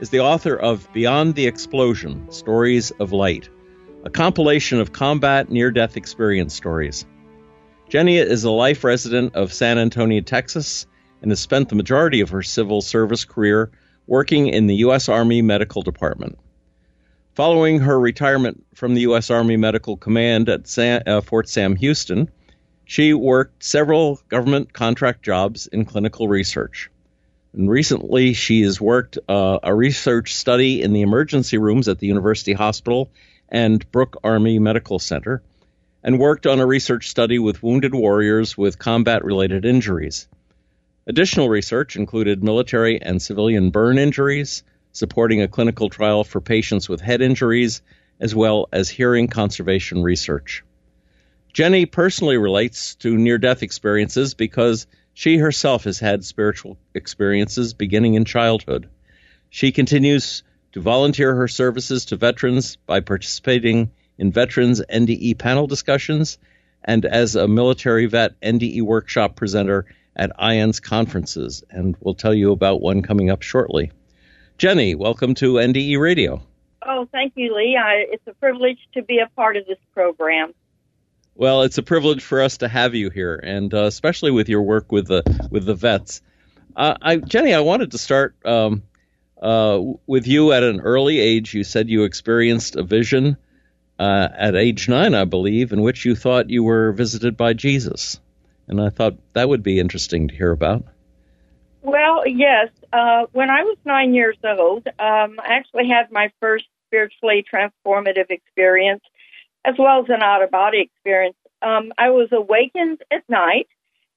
is 0.00 0.08
the 0.10 0.20
author 0.20 0.56
of 0.56 0.90
Beyond 0.94 1.34
the 1.34 1.46
Explosion 1.46 2.32
Stories 2.32 2.90
of 2.92 3.12
Light, 3.12 3.50
a 4.02 4.10
compilation 4.10 4.80
of 4.80 4.92
combat 4.92 5.50
near 5.50 5.70
death 5.70 5.96
experience 5.96 6.54
stories. 6.54 7.04
Jenny 7.90 8.16
is 8.16 8.44
a 8.44 8.50
life 8.50 8.82
resident 8.82 9.34
of 9.34 9.52
San 9.52 9.78
Antonio, 9.78 10.22
Texas, 10.22 10.86
and 11.20 11.30
has 11.30 11.40
spent 11.40 11.68
the 11.68 11.74
majority 11.74 12.22
of 12.22 12.30
her 12.30 12.42
civil 12.42 12.80
service 12.80 13.26
career 13.26 13.70
working 14.06 14.46
in 14.46 14.66
the 14.68 14.76
U.S. 14.76 15.10
Army 15.10 15.42
Medical 15.42 15.82
Department. 15.82 16.38
Following 17.34 17.80
her 17.80 18.00
retirement 18.00 18.64
from 18.74 18.94
the 18.94 19.02
U.S. 19.02 19.30
Army 19.30 19.58
Medical 19.58 19.98
Command 19.98 20.48
at 20.48 20.66
San, 20.66 21.02
uh, 21.06 21.20
Fort 21.20 21.48
Sam 21.48 21.76
Houston, 21.76 22.30
she 22.86 23.12
worked 23.12 23.62
several 23.62 24.18
government 24.28 24.72
contract 24.72 25.22
jobs 25.22 25.66
in 25.66 25.84
clinical 25.84 26.26
research. 26.26 26.90
And 27.52 27.68
recently, 27.68 28.32
she 28.32 28.62
has 28.62 28.80
worked 28.80 29.18
uh, 29.28 29.58
a 29.62 29.74
research 29.74 30.34
study 30.34 30.82
in 30.82 30.92
the 30.92 31.02
emergency 31.02 31.58
rooms 31.58 31.88
at 31.88 31.98
the 31.98 32.06
University 32.06 32.52
Hospital 32.52 33.10
and 33.48 33.90
Brooke 33.90 34.18
Army 34.22 34.58
Medical 34.60 35.00
Center, 35.00 35.42
and 36.04 36.18
worked 36.18 36.46
on 36.46 36.60
a 36.60 36.66
research 36.66 37.10
study 37.10 37.38
with 37.38 37.62
wounded 37.62 37.94
warriors 37.94 38.56
with 38.56 38.78
combat 38.78 39.24
related 39.24 39.64
injuries. 39.64 40.28
Additional 41.06 41.48
research 41.48 41.96
included 41.96 42.44
military 42.44 43.02
and 43.02 43.20
civilian 43.20 43.70
burn 43.70 43.98
injuries, 43.98 44.62
supporting 44.92 45.42
a 45.42 45.48
clinical 45.48 45.88
trial 45.88 46.22
for 46.22 46.40
patients 46.40 46.88
with 46.88 47.00
head 47.00 47.20
injuries, 47.20 47.82
as 48.20 48.34
well 48.34 48.68
as 48.72 48.88
hearing 48.88 49.26
conservation 49.26 50.02
research. 50.02 50.62
Jenny 51.52 51.86
personally 51.86 52.36
relates 52.36 52.94
to 52.96 53.16
near 53.16 53.38
death 53.38 53.64
experiences 53.64 54.34
because 54.34 54.86
she 55.20 55.36
herself 55.36 55.84
has 55.84 55.98
had 55.98 56.24
spiritual 56.24 56.78
experiences 56.94 57.74
beginning 57.74 58.14
in 58.14 58.24
childhood. 58.24 58.88
She 59.50 59.70
continues 59.70 60.42
to 60.72 60.80
volunteer 60.80 61.34
her 61.34 61.46
services 61.46 62.06
to 62.06 62.16
veterans 62.16 62.76
by 62.76 63.00
participating 63.00 63.90
in 64.16 64.32
veterans 64.32 64.80
NDE 64.90 65.36
panel 65.36 65.66
discussions 65.66 66.38
and 66.82 67.04
as 67.04 67.36
a 67.36 67.46
military 67.46 68.06
vet 68.06 68.40
NDE 68.40 68.80
workshop 68.80 69.36
presenter 69.36 69.84
at 70.16 70.34
IANDS 70.38 70.80
conferences. 70.80 71.64
And 71.68 71.98
we'll 72.00 72.14
tell 72.14 72.32
you 72.32 72.52
about 72.52 72.80
one 72.80 73.02
coming 73.02 73.28
up 73.28 73.42
shortly. 73.42 73.92
Jenny, 74.56 74.94
welcome 74.94 75.34
to 75.34 75.56
NDE 75.56 76.00
Radio. 76.00 76.40
Oh, 76.80 77.06
thank 77.12 77.34
you, 77.36 77.54
Lee. 77.54 77.78
I, 77.78 78.06
it's 78.08 78.26
a 78.26 78.32
privilege 78.32 78.78
to 78.94 79.02
be 79.02 79.18
a 79.18 79.28
part 79.36 79.58
of 79.58 79.66
this 79.66 79.76
program. 79.92 80.54
Well, 81.40 81.62
it's 81.62 81.78
a 81.78 81.82
privilege 81.82 82.22
for 82.22 82.42
us 82.42 82.58
to 82.58 82.68
have 82.68 82.94
you 82.94 83.08
here, 83.08 83.34
and 83.34 83.72
uh, 83.72 83.84
especially 83.84 84.30
with 84.30 84.50
your 84.50 84.60
work 84.60 84.92
with 84.92 85.06
the 85.06 85.22
with 85.50 85.64
the 85.64 85.74
vets. 85.74 86.20
Uh, 86.76 86.96
I, 87.00 87.16
Jenny, 87.16 87.54
I 87.54 87.60
wanted 87.60 87.92
to 87.92 87.98
start 87.98 88.36
um, 88.44 88.82
uh, 89.40 89.80
with 90.06 90.26
you 90.26 90.52
at 90.52 90.62
an 90.62 90.82
early 90.82 91.18
age. 91.18 91.54
You 91.54 91.64
said 91.64 91.88
you 91.88 92.04
experienced 92.04 92.76
a 92.76 92.82
vision 92.82 93.38
uh, 93.98 94.28
at 94.36 94.54
age 94.54 94.86
nine, 94.86 95.14
I 95.14 95.24
believe, 95.24 95.72
in 95.72 95.80
which 95.80 96.04
you 96.04 96.14
thought 96.14 96.50
you 96.50 96.62
were 96.62 96.92
visited 96.92 97.38
by 97.38 97.54
Jesus, 97.54 98.20
and 98.68 98.78
I 98.78 98.90
thought 98.90 99.14
that 99.32 99.48
would 99.48 99.62
be 99.62 99.80
interesting 99.80 100.28
to 100.28 100.34
hear 100.34 100.50
about. 100.50 100.84
Well, 101.80 102.28
yes. 102.28 102.68
Uh, 102.92 103.24
when 103.32 103.48
I 103.48 103.62
was 103.62 103.78
nine 103.86 104.12
years 104.12 104.36
old, 104.44 104.86
um, 104.88 105.40
I 105.42 105.54
actually 105.54 105.88
had 105.88 106.12
my 106.12 106.30
first 106.38 106.66
spiritually 106.88 107.46
transformative 107.50 108.28
experience 108.28 109.02
as 109.64 109.74
well 109.78 110.00
as 110.00 110.08
an 110.08 110.22
out 110.22 110.42
of 110.42 110.50
body 110.50 110.80
experience. 110.80 111.36
Um, 111.62 111.92
I 111.98 112.10
was 112.10 112.28
awakened 112.32 113.02
at 113.10 113.28
night, 113.28 113.68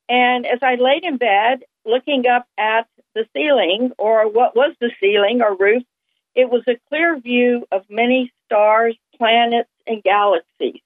and 0.07 0.45
as 0.45 0.59
I 0.61 0.75
laid 0.75 1.03
in 1.03 1.17
bed 1.17 1.63
looking 1.85 2.25
up 2.27 2.47
at 2.57 2.87
the 3.13 3.25
ceiling, 3.35 3.91
or 3.97 4.29
what 4.29 4.55
was 4.55 4.73
the 4.79 4.91
ceiling 4.99 5.41
or 5.41 5.55
roof, 5.55 5.83
it 6.35 6.49
was 6.49 6.63
a 6.67 6.79
clear 6.89 7.19
view 7.19 7.65
of 7.71 7.83
many 7.89 8.31
stars, 8.45 8.95
planets, 9.17 9.69
and 9.85 10.01
galaxies. 10.01 10.81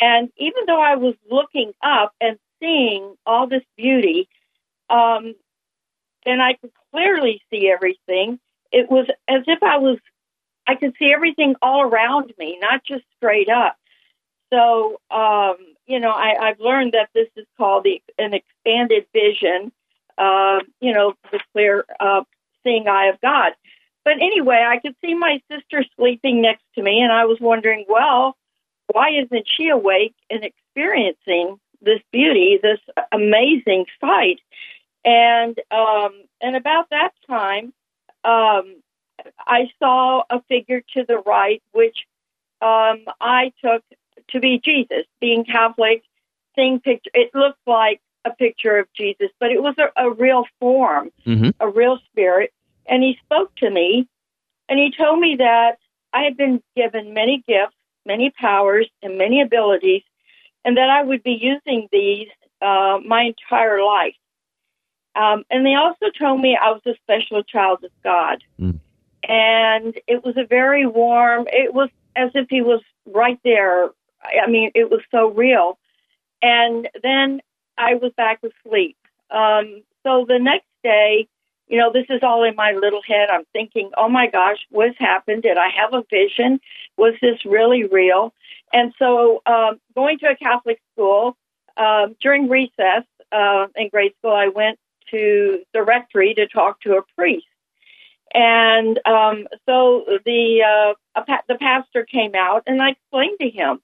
And 0.00 0.30
even 0.36 0.64
though 0.66 0.82
I 0.82 0.96
was 0.96 1.14
looking 1.30 1.72
up 1.82 2.12
and 2.20 2.38
seeing 2.60 3.14
all 3.24 3.46
this 3.46 3.62
beauty, 3.76 4.28
um, 4.90 5.34
and 6.26 6.42
I 6.42 6.54
could 6.54 6.72
clearly 6.90 7.40
see 7.50 7.70
everything, 7.70 8.40
it 8.72 8.90
was 8.90 9.06
as 9.28 9.42
if 9.46 9.62
I 9.62 9.78
was, 9.78 9.98
I 10.66 10.74
could 10.74 10.94
see 10.98 11.12
everything 11.12 11.54
all 11.62 11.82
around 11.82 12.32
me, 12.38 12.58
not 12.60 12.82
just 12.84 13.04
straight 13.16 13.48
up. 13.48 13.76
So, 14.52 15.00
um, 15.10 15.56
you 15.86 15.98
know, 15.98 16.10
I, 16.10 16.34
I've 16.40 16.60
learned 16.60 16.92
that 16.92 17.08
this 17.14 17.28
is 17.36 17.46
called 17.56 17.84
the, 17.84 18.02
an 18.18 18.34
expanded 18.34 19.06
vision, 19.12 19.72
uh, 20.18 20.60
you 20.80 20.92
know, 20.92 21.14
the 21.30 21.40
clear 21.52 21.84
uh, 21.98 22.22
seeing 22.62 22.86
eye 22.86 23.06
of 23.06 23.20
God. 23.20 23.52
But 24.04 24.14
anyway, 24.14 24.62
I 24.66 24.78
could 24.78 24.94
see 25.02 25.14
my 25.14 25.40
sister 25.50 25.84
sleeping 25.96 26.42
next 26.42 26.64
to 26.74 26.82
me, 26.82 27.00
and 27.00 27.12
I 27.12 27.24
was 27.24 27.38
wondering, 27.40 27.86
well, 27.88 28.36
why 28.88 29.10
isn't 29.24 29.46
she 29.48 29.68
awake 29.68 30.14
and 30.28 30.44
experiencing 30.44 31.58
this 31.80 32.00
beauty, 32.12 32.58
this 32.62 32.80
amazing 33.10 33.86
sight? 34.00 34.40
And 35.04 35.58
um, 35.70 36.12
and 36.40 36.56
about 36.56 36.90
that 36.90 37.10
time, 37.28 37.72
um, 38.24 38.82
I 39.38 39.70
saw 39.78 40.24
a 40.28 40.42
figure 40.48 40.82
to 40.94 41.04
the 41.06 41.18
right, 41.18 41.62
which 41.72 41.96
um, 42.60 43.04
I 43.20 43.52
took 43.64 43.82
to 44.30 44.40
be 44.40 44.60
Jesus. 44.62 45.04
Being 45.20 45.44
Catholic, 45.44 46.02
seeing 46.56 46.80
picture, 46.80 47.10
it 47.14 47.34
looked 47.34 47.60
like 47.66 48.00
a 48.24 48.30
picture 48.30 48.78
of 48.78 48.86
Jesus, 48.94 49.28
but 49.40 49.50
it 49.50 49.62
was 49.62 49.74
a, 49.78 50.02
a 50.02 50.10
real 50.10 50.44
form, 50.60 51.10
mm-hmm. 51.26 51.50
a 51.60 51.68
real 51.68 51.98
spirit. 52.10 52.52
And 52.86 53.02
he 53.02 53.18
spoke 53.24 53.54
to 53.56 53.70
me, 53.70 54.08
and 54.68 54.78
he 54.78 54.92
told 54.96 55.18
me 55.18 55.36
that 55.38 55.78
I 56.12 56.22
had 56.22 56.36
been 56.36 56.62
given 56.76 57.14
many 57.14 57.42
gifts, 57.46 57.76
many 58.04 58.30
powers, 58.30 58.88
and 59.02 59.18
many 59.18 59.40
abilities, 59.40 60.02
and 60.64 60.76
that 60.76 60.90
I 60.90 61.02
would 61.02 61.22
be 61.22 61.38
using 61.40 61.88
these 61.90 62.28
uh, 62.60 62.98
my 63.04 63.22
entire 63.22 63.82
life. 63.82 64.14
Um, 65.14 65.44
and 65.50 65.66
they 65.66 65.74
also 65.74 66.06
told 66.18 66.40
me 66.40 66.56
I 66.56 66.70
was 66.70 66.82
a 66.86 66.94
special 67.02 67.42
child 67.42 67.84
of 67.84 67.90
God. 68.02 68.42
Mm. 68.58 68.78
And 69.28 69.98
it 70.06 70.24
was 70.24 70.36
a 70.36 70.46
very 70.46 70.86
warm, 70.86 71.46
it 71.52 71.74
was 71.74 71.90
as 72.16 72.30
if 72.34 72.46
he 72.48 72.62
was 72.62 72.80
right 73.06 73.38
there 73.44 73.90
I 74.22 74.48
mean, 74.50 74.70
it 74.74 74.90
was 74.90 75.00
so 75.10 75.30
real. 75.30 75.78
And 76.40 76.88
then 77.02 77.40
I 77.78 77.94
was 77.94 78.12
back 78.16 78.40
asleep. 78.42 78.96
Um, 79.30 79.82
so 80.02 80.24
the 80.28 80.38
next 80.38 80.66
day, 80.82 81.28
you 81.68 81.78
know, 81.78 81.92
this 81.92 82.06
is 82.10 82.20
all 82.22 82.44
in 82.44 82.54
my 82.54 82.72
little 82.72 83.00
head. 83.06 83.30
I'm 83.30 83.44
thinking, 83.52 83.90
oh 83.96 84.08
my 84.08 84.28
gosh, 84.28 84.58
what's 84.70 84.98
happened? 84.98 85.42
Did 85.42 85.56
I 85.56 85.68
have 85.80 85.94
a 85.94 86.02
vision? 86.10 86.60
Was 86.96 87.14
this 87.22 87.44
really 87.44 87.84
real? 87.84 88.34
And 88.72 88.92
so, 88.98 89.42
um, 89.46 89.80
going 89.94 90.18
to 90.18 90.26
a 90.26 90.36
Catholic 90.36 90.80
school 90.92 91.36
um, 91.76 92.16
during 92.20 92.48
recess 92.48 93.04
uh, 93.30 93.66
in 93.76 93.88
grade 93.88 94.12
school, 94.18 94.32
I 94.32 94.48
went 94.48 94.78
to 95.10 95.62
the 95.72 95.82
rectory 95.82 96.34
to 96.34 96.46
talk 96.48 96.80
to 96.82 96.96
a 96.96 97.02
priest. 97.16 97.46
And 98.34 98.98
um, 99.06 99.46
so 99.66 100.04
the 100.24 100.94
uh, 101.16 101.22
pa- 101.22 101.42
the 101.48 101.56
pastor 101.56 102.04
came 102.04 102.34
out, 102.34 102.62
and 102.66 102.80
I 102.80 102.90
explained 102.90 103.38
to 103.40 103.50
him 103.50 103.80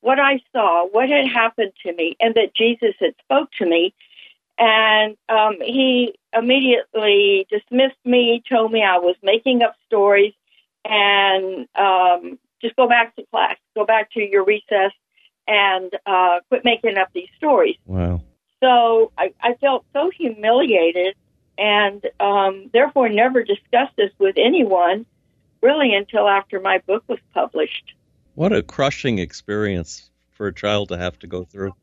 what 0.00 0.18
I 0.18 0.40
saw, 0.52 0.86
what 0.86 1.08
had 1.08 1.26
happened 1.26 1.72
to 1.84 1.92
me, 1.92 2.16
and 2.20 2.34
that 2.34 2.54
Jesus 2.54 2.94
had 2.98 3.14
spoke 3.22 3.50
to 3.58 3.66
me. 3.66 3.94
And 4.58 5.16
um, 5.28 5.56
he 5.60 6.14
immediately 6.36 7.46
dismissed 7.50 7.96
me, 8.04 8.42
told 8.48 8.72
me 8.72 8.82
I 8.82 8.98
was 8.98 9.16
making 9.22 9.62
up 9.62 9.74
stories, 9.86 10.34
and 10.84 11.66
um, 11.74 12.38
just 12.60 12.76
go 12.76 12.88
back 12.88 13.16
to 13.16 13.24
class, 13.30 13.56
go 13.74 13.84
back 13.84 14.12
to 14.12 14.20
your 14.20 14.44
recess, 14.44 14.92
and 15.46 15.90
uh, 16.06 16.40
quit 16.48 16.64
making 16.64 16.96
up 16.98 17.08
these 17.14 17.28
stories. 17.36 17.76
Wow. 17.86 18.22
So 18.62 19.12
I, 19.16 19.32
I 19.40 19.54
felt 19.54 19.86
so 19.92 20.10
humiliated, 20.10 21.14
and 21.56 22.04
um, 22.20 22.68
therefore 22.72 23.08
never 23.08 23.42
discussed 23.42 23.96
this 23.96 24.12
with 24.18 24.36
anyone, 24.38 25.06
really, 25.62 25.94
until 25.94 26.28
after 26.28 26.60
my 26.60 26.78
book 26.86 27.04
was 27.08 27.18
published. 27.32 27.94
What 28.40 28.54
a 28.54 28.62
crushing 28.62 29.18
experience 29.18 30.08
for 30.30 30.46
a 30.46 30.54
child 30.54 30.88
to 30.88 30.96
have 30.96 31.18
to 31.18 31.26
go 31.26 31.44
through. 31.44 31.74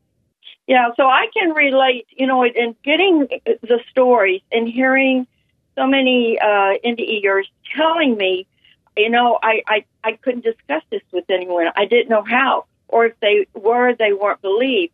Yeah, 0.66 0.88
so 0.96 1.06
I 1.06 1.28
can 1.32 1.50
relate, 1.50 2.08
you 2.10 2.26
know, 2.26 2.44
in 2.44 2.74
getting 2.82 3.28
the 3.44 3.78
stories 3.92 4.42
and 4.50 4.66
hearing 4.66 5.28
so 5.76 5.86
many 5.86 6.36
uh, 6.40 6.74
NDEers 6.84 7.44
telling 7.76 8.16
me 8.16 8.48
you 8.96 9.08
know, 9.08 9.38
I, 9.40 9.62
I, 9.68 9.84
I 10.02 10.12
couldn't 10.20 10.42
discuss 10.42 10.82
this 10.90 11.02
with 11.12 11.30
anyone. 11.30 11.68
I 11.76 11.84
didn't 11.84 12.08
know 12.08 12.24
how, 12.24 12.64
or 12.88 13.06
if 13.06 13.20
they 13.20 13.46
were, 13.54 13.94
they 13.94 14.12
weren't 14.12 14.42
believed. 14.42 14.92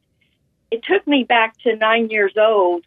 It 0.71 0.85
took 0.85 1.07
me 1.07 1.25
back 1.25 1.57
to 1.63 1.75
nine 1.77 2.11
years 2.11 2.35
old 2.37 2.85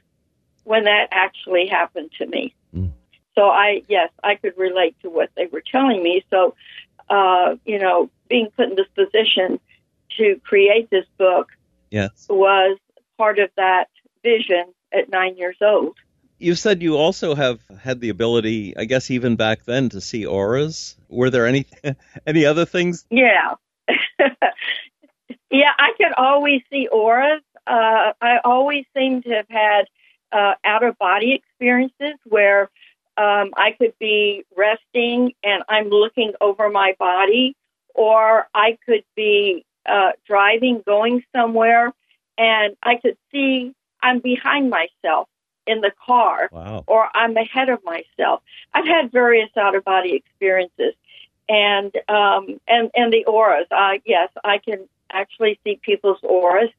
when 0.65 0.83
that 0.83 1.07
actually 1.09 1.65
happened 1.65 2.12
to 2.19 2.27
me. 2.27 2.53
Mm. 2.75 2.91
So 3.33 3.50
I, 3.50 3.81
yes, 3.88 4.12
I 4.24 4.35
could 4.35 4.56
relate 4.56 4.95
to 5.01 5.09
what 5.09 5.31
they 5.35 5.47
were 5.47 5.63
telling 5.71 6.03
me. 6.03 6.24
So, 6.29 6.53
uh, 7.09 7.56
you 7.65 7.80
know, 7.80 8.09
being 8.30 8.50
put 8.56 8.69
in 8.69 8.75
this 8.75 8.88
position 8.95 9.59
to 10.18 10.39
create 10.44 10.89
this 10.89 11.06
book 11.18 11.50
yes. 11.89 12.27
was 12.30 12.77
part 13.18 13.39
of 13.39 13.50
that 13.57 13.86
vision 14.24 14.65
at 14.94 15.09
nine 15.09 15.38
years 15.38 15.57
old. 15.62 15.98
You 16.39 16.54
said 16.54 16.83
you 16.83 16.98
also 16.98 17.33
have 17.33 17.59
had 17.80 18.00
the 18.00 18.09
ability, 18.09 18.77
I 18.77 18.86
guess, 18.86 19.09
even 19.09 19.38
back 19.38 19.65
then, 19.65 19.89
to 19.89 20.01
see 20.01 20.25
auras. 20.25 20.95
Were 21.09 21.30
there 21.31 21.48
any 21.48 21.65
any 22.27 22.45
other 22.45 22.65
things? 22.65 23.06
Yeah, 23.10 23.56
yeah. 25.50 25.71
I 25.80 25.89
could 25.98 26.13
always 26.15 26.62
see 26.69 26.88
auras. 26.92 27.42
Uh, 27.65 28.13
I 28.21 28.38
always 28.44 28.86
seem 28.95 29.24
to 29.24 29.30
have 29.30 29.48
had 29.50 29.86
uh, 30.31 30.53
out 30.63 30.83
of 30.83 30.98
body 31.00 31.33
experiences 31.33 32.19
where 32.25 32.69
um, 33.17 33.51
I 33.57 33.71
could 33.77 33.93
be 33.99 34.45
resting 34.55 35.33
and 35.43 35.63
I'm 35.67 35.89
looking 35.89 36.33
over 36.39 36.69
my 36.69 36.95
body, 36.99 37.55
or 37.93 38.47
I 38.53 38.77
could 38.85 39.03
be 39.15 39.65
uh, 39.85 40.11
driving, 40.27 40.83
going 40.85 41.23
somewhere, 41.35 41.93
and 42.37 42.75
I 42.83 42.97
could 42.97 43.17
see 43.31 43.73
I'm 44.01 44.19
behind 44.19 44.69
myself 44.69 45.27
in 45.65 45.81
the 45.81 45.91
car 46.05 46.49
wow. 46.51 46.83
or 46.87 47.09
I'm 47.13 47.35
ahead 47.35 47.69
of 47.69 47.83
myself. 47.83 48.41
I've 48.73 48.85
had 48.85 49.11
various 49.11 49.49
out 49.57 49.75
of 49.75 49.83
body 49.83 50.13
experiences 50.13 50.93
and 51.49 51.93
um 52.07 52.59
and 52.67 52.89
and 52.95 53.11
the 53.11 53.25
auras. 53.25 53.67
Uh 53.69 53.99
yes, 54.05 54.29
I 54.43 54.59
can 54.59 54.87
actually 55.11 55.59
see 55.63 55.79
people's 55.81 56.19
auras. 56.23 56.69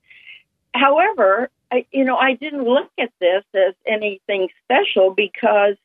However, 0.75 1.51
I 1.71 1.87
you 1.93 2.05
know, 2.05 2.17
I 2.17 2.35
didn't 2.35 2.65
look 2.65 2.91
at 2.99 3.13
this 3.21 3.45
as 3.55 3.75
anything 3.87 4.49
special 4.65 5.13
because 5.13 5.77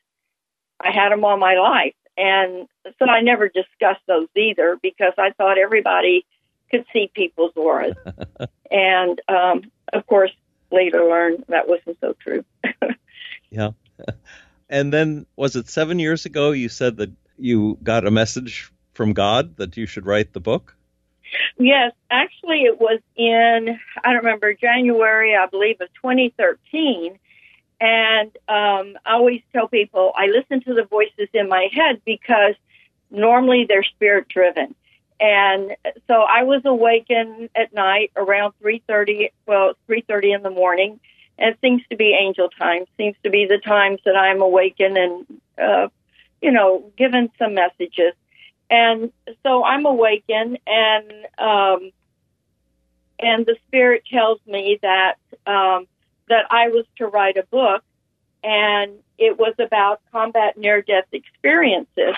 I 0.84 0.92
had 0.92 1.12
them 1.12 1.24
all 1.26 1.38
my 1.38 1.56
life. 1.56 1.96
And 2.18 2.68
so 3.00 3.06
I 3.06 3.22
never 3.22 3.50
discussed 3.50 4.02
those 4.08 4.28
either 4.36 4.78
because 4.82 5.14
I 5.18 5.32
thought 5.32 5.58
everybody 5.58 6.26
could 6.70 6.86
see 6.94 7.10
people's 7.14 7.54
auras. 7.56 7.96
and 8.72 9.22
um 9.28 9.72
of 9.92 10.06
course 10.08 10.32
later 10.72 11.04
learned 11.04 11.46
that 11.50 11.68
wasn't 11.68 11.98
so 12.02 12.16
true. 12.20 12.44
yeah. 13.50 13.72
And 14.74 14.92
then, 14.92 15.28
was 15.36 15.56
it 15.56 15.70
seven 15.70 16.00
years 16.00 16.26
ago 16.26 16.50
you 16.50 16.68
said 16.68 16.98
that 16.98 17.12
you 17.38 17.78
got 17.84 18.08
a 18.08 18.12
message 18.12 18.72
from 18.94 19.14
God 19.14 19.58
that 19.58 19.78
you 19.78 19.86
should 19.86 20.08
write 20.08 20.34
the 20.34 20.40
book? 20.40 20.76
Yes, 21.60 21.92
actually, 22.10 22.62
it 22.62 22.80
was 22.80 23.00
in, 23.16 23.78
I 24.04 24.14
don't 24.14 24.24
remember, 24.24 24.54
January, 24.56 25.36
I 25.36 25.46
believe, 25.46 25.80
of 25.80 25.90
2013. 26.02 27.20
And 27.84 28.30
um, 28.48 28.98
I 29.06 29.16
always 29.16 29.42
tell 29.52 29.68
people 29.68 30.14
I 30.16 30.28
listen 30.28 30.62
to 30.62 30.74
the 30.74 30.86
voices 30.86 31.28
in 31.34 31.50
my 31.50 31.68
head 31.74 32.02
because 32.06 32.56
normally 33.12 33.66
they're 33.68 33.84
spirit 33.84 34.30
driven. 34.30 34.74
And 35.20 35.76
so 36.08 36.22
I 36.22 36.44
was 36.44 36.62
awakened 36.64 37.50
at 37.54 37.74
night 37.74 38.12
around 38.16 38.54
3:30, 38.64 39.32
well, 39.46 39.74
3:30 39.90 40.34
in 40.34 40.44
the 40.44 40.50
morning, 40.50 41.02
and 41.38 41.54
it 41.54 41.60
seems 41.60 41.82
to 41.90 41.98
be 41.98 42.14
angel 42.14 42.48
time. 42.58 42.86
Seems 42.96 43.18
to 43.24 43.30
be 43.30 43.48
the 43.48 43.58
times 43.58 44.00
that 44.06 44.16
I'm 44.16 44.42
awakened 44.42 44.98
and 44.98 45.42
uh, 45.58 45.90
you 46.42 46.52
know, 46.52 46.90
given 46.98 47.32
some 47.38 47.54
messages. 47.54 48.14
And 48.70 49.12
so 49.44 49.66
I'm 49.66 49.86
awakened 49.86 50.58
and 50.66 51.12
um 51.38 51.92
and 53.20 53.46
the 53.46 53.58
spirit 53.68 54.04
tells 54.10 54.40
me 54.48 54.80
that 54.82 55.16
um 55.46 55.86
that 56.34 56.46
I 56.52 56.70
was 56.70 56.86
to 56.98 57.08
write 57.08 57.38
a 57.38 57.44
book 57.44 57.84
and 58.44 58.92
it 59.18 59.38
was 59.38 59.54
about 59.60 60.02
combat 60.12 60.58
near 60.58 60.82
death 60.82 61.06
experiences 61.12 62.16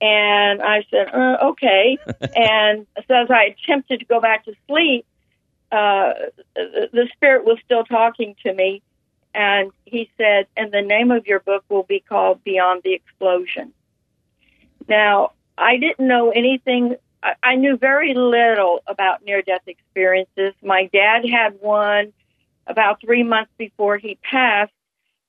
and 0.00 0.62
I 0.62 0.84
said, 0.90 1.08
uh, 1.14 1.38
okay. 1.42 1.98
and 2.36 2.86
so 3.08 3.14
as 3.14 3.30
I 3.30 3.54
attempted 3.56 4.00
to 4.00 4.06
go 4.06 4.20
back 4.20 4.44
to 4.44 4.52
sleep, 4.68 5.06
uh, 5.72 6.12
the 6.54 7.08
spirit 7.14 7.44
was 7.44 7.58
still 7.64 7.84
talking 7.84 8.36
to 8.44 8.52
me. 8.52 8.82
And 9.34 9.70
he 9.84 10.10
said, 10.16 10.46
and 10.56 10.72
the 10.72 10.82
name 10.82 11.10
of 11.10 11.26
your 11.26 11.40
book 11.40 11.64
will 11.68 11.82
be 11.82 12.00
called 12.00 12.42
Beyond 12.44 12.82
the 12.84 12.94
Explosion. 12.94 13.72
Now, 14.88 15.32
I 15.58 15.76
didn't 15.76 16.06
know 16.06 16.30
anything. 16.30 16.96
I, 17.22 17.34
I 17.42 17.56
knew 17.56 17.76
very 17.76 18.14
little 18.14 18.80
about 18.86 19.24
near 19.24 19.42
death 19.42 19.66
experiences. 19.66 20.54
My 20.62 20.88
dad 20.92 21.28
had 21.28 21.58
one 21.60 22.12
about 22.66 23.00
three 23.00 23.22
months 23.22 23.50
before 23.58 23.98
he 23.98 24.18
passed 24.22 24.72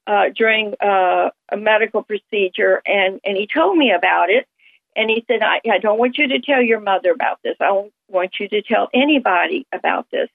uh, 0.07 0.29
during 0.35 0.73
uh, 0.81 1.29
a 1.51 1.57
medical 1.57 2.01
procedure, 2.01 2.81
and, 2.85 3.19
and 3.25 3.37
he 3.37 3.47
told 3.47 3.77
me 3.77 3.91
about 3.91 4.29
it. 4.29 4.47
And 4.95 5.09
he 5.09 5.23
said, 5.27 5.43
I, 5.43 5.61
I 5.69 5.77
don't 5.77 5.99
want 5.99 6.17
you 6.17 6.27
to 6.29 6.39
tell 6.39 6.61
your 6.61 6.79
mother 6.79 7.11
about 7.11 7.39
this. 7.43 7.55
I 7.59 7.65
don't 7.65 7.93
want 8.07 8.39
you 8.39 8.47
to 8.49 8.61
tell 8.63 8.89
anybody 8.93 9.67
about 9.71 10.07
this. 10.11 10.29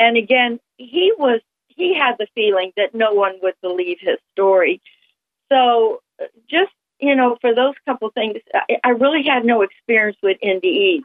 And 0.00 0.16
again, 0.16 0.58
he 0.78 1.12
was, 1.16 1.40
he 1.68 1.94
had 1.94 2.16
the 2.18 2.26
feeling 2.34 2.72
that 2.76 2.94
no 2.94 3.12
one 3.12 3.34
would 3.42 3.54
believe 3.62 3.98
his 4.00 4.16
story. 4.32 4.80
So 5.48 6.00
just, 6.50 6.72
you 6.98 7.14
know, 7.14 7.36
for 7.40 7.54
those 7.54 7.74
couple 7.86 8.10
things, 8.10 8.38
I, 8.52 8.78
I 8.82 8.88
really 8.90 9.22
had 9.22 9.44
no 9.44 9.62
experience 9.62 10.16
with 10.22 10.38
NDEs. 10.42 11.02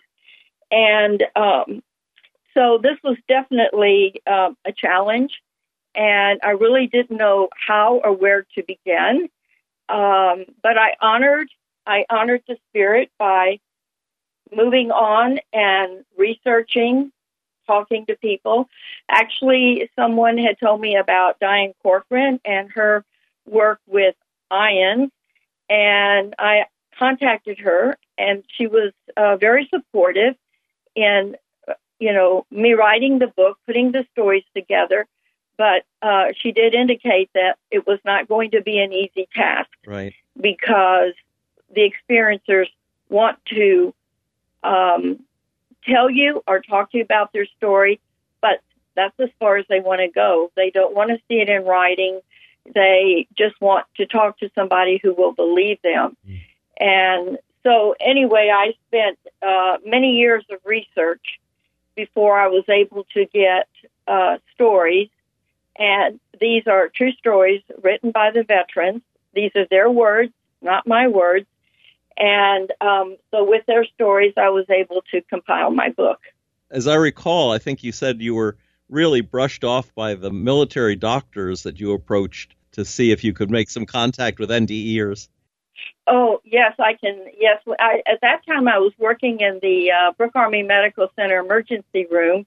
And 0.71 1.23
um, 1.35 1.83
so 2.53 2.79
this 2.81 2.97
was 3.03 3.17
definitely 3.27 4.21
um, 4.27 4.57
a 4.65 4.71
challenge. 4.71 5.41
And 5.95 6.39
I 6.43 6.51
really 6.51 6.87
didn't 6.87 7.17
know 7.17 7.49
how 7.67 8.01
or 8.03 8.13
where 8.13 8.45
to 8.55 8.63
begin. 8.63 9.29
Um, 9.89 10.45
but 10.61 10.77
I 10.77 10.95
honored 11.01 11.47
I 11.85 12.05
honored 12.09 12.43
the 12.47 12.57
spirit 12.69 13.09
by 13.17 13.59
moving 14.55 14.91
on 14.91 15.39
and 15.51 16.05
researching, 16.17 17.11
talking 17.65 18.05
to 18.05 18.15
people. 18.17 18.69
Actually, 19.09 19.89
someone 19.95 20.37
had 20.37 20.59
told 20.59 20.81
me 20.81 20.95
about 20.95 21.39
Diane 21.39 21.73
Corcoran 21.81 22.39
and 22.45 22.71
her 22.73 23.03
work 23.47 23.79
with 23.87 24.15
IANDS, 24.51 25.09
and 25.69 26.35
I 26.37 26.65
contacted 26.97 27.59
her, 27.59 27.97
and 28.17 28.43
she 28.55 28.67
was 28.67 28.91
uh, 29.17 29.37
very 29.37 29.67
supportive 29.73 30.35
in, 30.95 31.35
you 31.99 32.13
know, 32.13 32.45
me 32.49 32.73
writing 32.73 33.19
the 33.19 33.27
book, 33.27 33.57
putting 33.65 33.91
the 33.91 34.05
stories 34.13 34.43
together. 34.55 35.05
But 35.57 35.83
uh, 36.01 36.27
she 36.37 36.53
did 36.53 36.73
indicate 36.73 37.29
that 37.33 37.57
it 37.69 37.85
was 37.85 37.99
not 38.05 38.29
going 38.29 38.51
to 38.51 38.61
be 38.61 38.79
an 38.79 38.93
easy 38.93 39.27
task, 39.35 39.69
right? 39.85 40.13
Because 40.39 41.13
the 41.73 41.91
experiencers 41.91 42.67
want 43.09 43.37
to 43.47 43.93
um, 44.63 45.19
tell 45.83 46.09
you 46.09 46.41
or 46.47 46.61
talk 46.61 46.91
to 46.91 46.97
you 46.97 47.03
about 47.03 47.33
their 47.33 47.45
story, 47.57 47.99
but 48.41 48.61
that's 48.95 49.19
as 49.19 49.29
far 49.39 49.57
as 49.57 49.65
they 49.67 49.81
want 49.81 49.99
to 49.99 50.07
go. 50.07 50.51
They 50.55 50.69
don't 50.69 50.95
want 50.95 51.09
to 51.09 51.17
see 51.27 51.41
it 51.41 51.49
in 51.49 51.65
writing. 51.65 52.21
They 52.73 53.27
just 53.37 53.59
want 53.59 53.85
to 53.97 54.05
talk 54.05 54.39
to 54.39 54.49
somebody 54.55 54.99
who 55.01 55.13
will 55.13 55.33
believe 55.33 55.79
them. 55.81 56.15
Mm. 56.27 56.39
And 56.79 57.37
so, 57.63 57.95
anyway, 57.99 58.51
I 58.53 58.73
spent 58.87 59.19
uh, 59.41 59.77
many 59.85 60.17
years 60.17 60.45
of 60.49 60.59
research 60.63 61.38
before 61.99 62.39
I 62.39 62.47
was 62.47 62.63
able 62.69 63.03
to 63.13 63.25
get 63.25 63.67
uh, 64.07 64.37
stories. 64.53 65.09
And 65.77 66.17
these 66.39 66.63
are 66.65 66.87
true 66.87 67.11
stories 67.13 67.61
written 67.83 68.11
by 68.11 68.31
the 68.31 68.43
veterans. 68.43 69.01
These 69.33 69.51
are 69.57 69.67
their 69.69 69.89
words, 69.89 70.31
not 70.61 70.87
my 70.87 71.09
words. 71.09 71.45
And 72.15 72.71
um, 72.79 73.17
so, 73.31 73.43
with 73.43 73.65
their 73.65 73.85
stories, 73.95 74.33
I 74.37 74.49
was 74.49 74.65
able 74.69 75.01
to 75.11 75.21
compile 75.21 75.71
my 75.71 75.89
book. 75.89 76.19
As 76.71 76.87
I 76.87 76.95
recall, 76.95 77.51
I 77.51 77.57
think 77.57 77.83
you 77.83 77.91
said 77.91 78.21
you 78.21 78.35
were 78.35 78.57
really 78.89 79.21
brushed 79.21 79.63
off 79.65 79.93
by 79.93 80.15
the 80.15 80.31
military 80.31 80.95
doctors 80.95 81.63
that 81.63 81.79
you 81.79 81.93
approached 81.93 82.55
to 82.73 82.85
see 82.85 83.11
if 83.11 83.23
you 83.23 83.33
could 83.33 83.51
make 83.51 83.69
some 83.69 83.85
contact 83.85 84.39
with 84.39 84.49
NDEers. 84.49 85.27
Oh 86.07 86.41
yes, 86.43 86.73
I 86.79 86.93
can. 86.93 87.25
Yes, 87.37 87.61
I, 87.79 88.01
at 88.07 88.21
that 88.21 88.45
time 88.45 88.67
I 88.67 88.79
was 88.79 88.93
working 88.97 89.39
in 89.41 89.59
the 89.61 89.91
uh, 89.91 90.11
Brooke 90.13 90.35
Army 90.35 90.63
Medical 90.63 91.09
Center 91.15 91.39
emergency 91.39 92.07
room, 92.09 92.45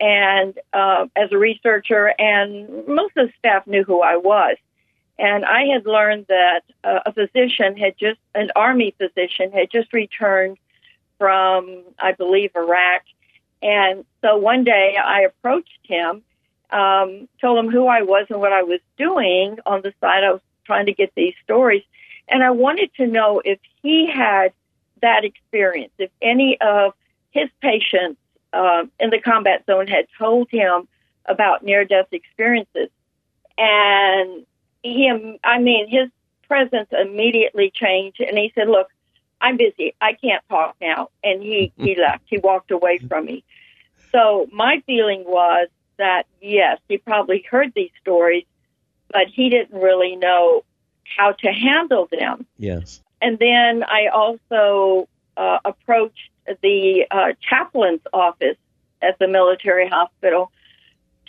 and 0.00 0.58
uh, 0.72 1.06
as 1.16 1.30
a 1.32 1.38
researcher, 1.38 2.12
and 2.18 2.86
most 2.86 3.16
of 3.16 3.28
the 3.28 3.32
staff 3.38 3.66
knew 3.66 3.84
who 3.84 4.02
I 4.02 4.16
was. 4.16 4.56
And 5.18 5.44
I 5.44 5.66
had 5.72 5.86
learned 5.86 6.26
that 6.28 6.62
uh, 6.82 7.00
a 7.06 7.12
physician 7.12 7.76
had 7.76 7.96
just, 7.98 8.18
an 8.34 8.50
army 8.56 8.94
physician 8.98 9.52
had 9.52 9.70
just 9.70 9.92
returned 9.92 10.56
from, 11.18 11.84
I 11.98 12.12
believe, 12.12 12.50
Iraq. 12.56 13.02
And 13.62 14.04
so 14.22 14.38
one 14.38 14.64
day 14.64 14.96
I 14.96 15.20
approached 15.20 15.78
him, 15.84 16.22
um, 16.70 17.28
told 17.40 17.64
him 17.64 17.70
who 17.70 17.86
I 17.86 18.02
was 18.02 18.26
and 18.30 18.40
what 18.40 18.52
I 18.52 18.64
was 18.64 18.80
doing 18.96 19.58
on 19.64 19.82
the 19.82 19.92
side. 20.00 20.24
I 20.24 20.32
was 20.32 20.40
trying 20.64 20.86
to 20.86 20.94
get 20.94 21.12
these 21.14 21.34
stories. 21.44 21.84
And 22.28 22.42
I 22.42 22.50
wanted 22.50 22.94
to 22.96 23.06
know 23.06 23.42
if 23.44 23.58
he 23.82 24.10
had 24.10 24.52
that 25.00 25.24
experience, 25.24 25.92
if 25.98 26.10
any 26.20 26.58
of 26.60 26.94
his 27.30 27.48
patients 27.60 28.18
uh, 28.52 28.84
in 29.00 29.10
the 29.10 29.20
combat 29.20 29.64
zone 29.66 29.86
had 29.86 30.06
told 30.18 30.48
him 30.50 30.88
about 31.26 31.64
near 31.64 31.84
death 31.84 32.06
experiences, 32.12 32.88
and 33.58 34.46
him, 34.82 35.38
I 35.44 35.58
mean, 35.58 35.88
his 35.88 36.08
presence 36.48 36.88
immediately 36.92 37.72
changed, 37.74 38.20
and 38.20 38.36
he 38.36 38.52
said, 38.54 38.68
"Look, 38.68 38.88
I'm 39.40 39.56
busy. 39.56 39.94
I 40.00 40.14
can't 40.14 40.42
talk 40.48 40.76
now," 40.80 41.08
and 41.22 41.42
he 41.42 41.72
he 41.76 41.96
left. 42.00 42.24
He 42.26 42.38
walked 42.38 42.70
away 42.70 42.98
from 42.98 43.26
me. 43.26 43.44
So 44.10 44.46
my 44.52 44.82
feeling 44.86 45.24
was 45.26 45.68
that 45.98 46.26
yes, 46.40 46.78
he 46.88 46.98
probably 46.98 47.44
heard 47.50 47.72
these 47.74 47.90
stories, 48.00 48.44
but 49.10 49.28
he 49.28 49.48
didn't 49.48 49.80
really 49.80 50.16
know 50.16 50.64
how 51.16 51.32
to 51.32 51.48
handle 51.48 52.08
them. 52.10 52.46
Yes. 52.58 53.00
And 53.20 53.38
then 53.38 53.84
I 53.84 54.08
also 54.12 55.08
uh, 55.36 55.58
approached 55.64 56.30
the 56.62 57.06
uh, 57.10 57.32
chaplain's 57.40 58.00
office 58.12 58.56
at 59.00 59.18
the 59.18 59.28
military 59.28 59.88
hospital 59.88 60.50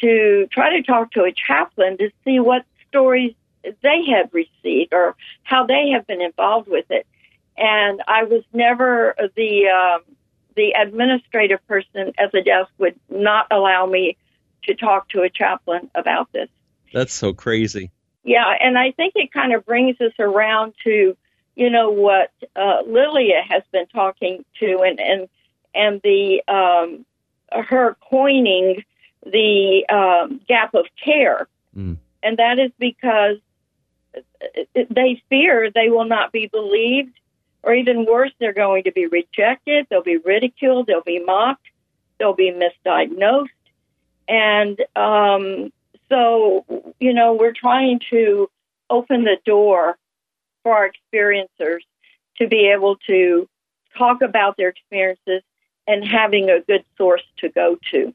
to 0.01 0.47
try 0.51 0.77
to 0.77 0.83
talk 0.83 1.11
to 1.11 1.23
a 1.23 1.31
chaplain 1.31 1.97
to 1.97 2.09
see 2.23 2.39
what 2.39 2.65
stories 2.89 3.33
they 3.63 4.03
had 4.05 4.29
received 4.33 4.93
or 4.93 5.15
how 5.43 5.65
they 5.65 5.89
have 5.89 6.05
been 6.07 6.21
involved 6.21 6.67
with 6.67 6.85
it. 6.89 7.07
And 7.55 8.01
I 8.07 8.23
was 8.23 8.43
never 8.51 9.15
the 9.35 9.67
um, 9.67 10.01
the 10.55 10.73
administrative 10.79 11.65
person 11.67 12.13
at 12.17 12.31
the 12.31 12.41
desk 12.41 12.71
would 12.77 12.99
not 13.09 13.47
allow 13.51 13.85
me 13.85 14.17
to 14.63 14.75
talk 14.75 15.09
to 15.09 15.21
a 15.21 15.29
chaplain 15.29 15.89
about 15.95 16.31
this. 16.31 16.49
That's 16.93 17.13
so 17.13 17.33
crazy. 17.33 17.91
Yeah, 18.23 18.53
and 18.61 18.77
I 18.77 18.91
think 18.91 19.13
it 19.15 19.33
kind 19.33 19.53
of 19.53 19.65
brings 19.65 19.99
us 19.99 20.13
around 20.17 20.73
to, 20.85 21.17
you 21.55 21.69
know, 21.69 21.89
what 21.89 22.31
uh, 22.55 22.81
Lilia 22.87 23.41
has 23.47 23.63
been 23.71 23.87
talking 23.87 24.45
to, 24.59 24.81
and 24.81 24.99
and 24.99 25.29
and 25.75 26.01
the 26.03 26.41
um, 26.47 27.05
her 27.51 27.97
coining 28.09 28.83
the 29.25 29.85
um, 29.89 30.41
gap 30.47 30.73
of 30.73 30.85
care, 31.03 31.47
mm. 31.77 31.97
and 32.21 32.37
that 32.37 32.59
is 32.59 32.71
because 32.79 33.37
they 34.73 35.21
fear 35.29 35.69
they 35.73 35.89
will 35.89 36.05
not 36.05 36.31
be 36.31 36.47
believed, 36.47 37.17
or 37.61 37.73
even 37.73 38.05
worse, 38.05 38.31
they're 38.39 38.53
going 38.53 38.83
to 38.83 38.91
be 38.91 39.07
rejected, 39.07 39.87
they'll 39.89 40.03
be 40.03 40.17
ridiculed, 40.17 40.87
they'll 40.87 41.01
be 41.01 41.23
mocked, 41.23 41.67
they'll 42.19 42.33
be 42.33 42.51
misdiagnosed, 42.51 43.47
and 44.27 44.81
um, 44.95 45.71
so 46.07 46.65
you 47.03 47.13
know 47.13 47.33
we're 47.33 47.53
trying 47.53 47.99
to 48.09 48.49
open 48.89 49.25
the 49.25 49.35
door 49.45 49.97
for 50.63 50.73
our 50.73 50.89
experiencers 50.89 51.81
to 52.37 52.47
be 52.47 52.71
able 52.73 52.95
to 53.07 53.47
talk 53.97 54.21
about 54.21 54.55
their 54.55 54.69
experiences 54.69 55.43
and 55.85 56.07
having 56.07 56.49
a 56.49 56.61
good 56.61 56.85
source 56.97 57.21
to 57.39 57.49
go 57.49 57.77
to. 57.91 58.13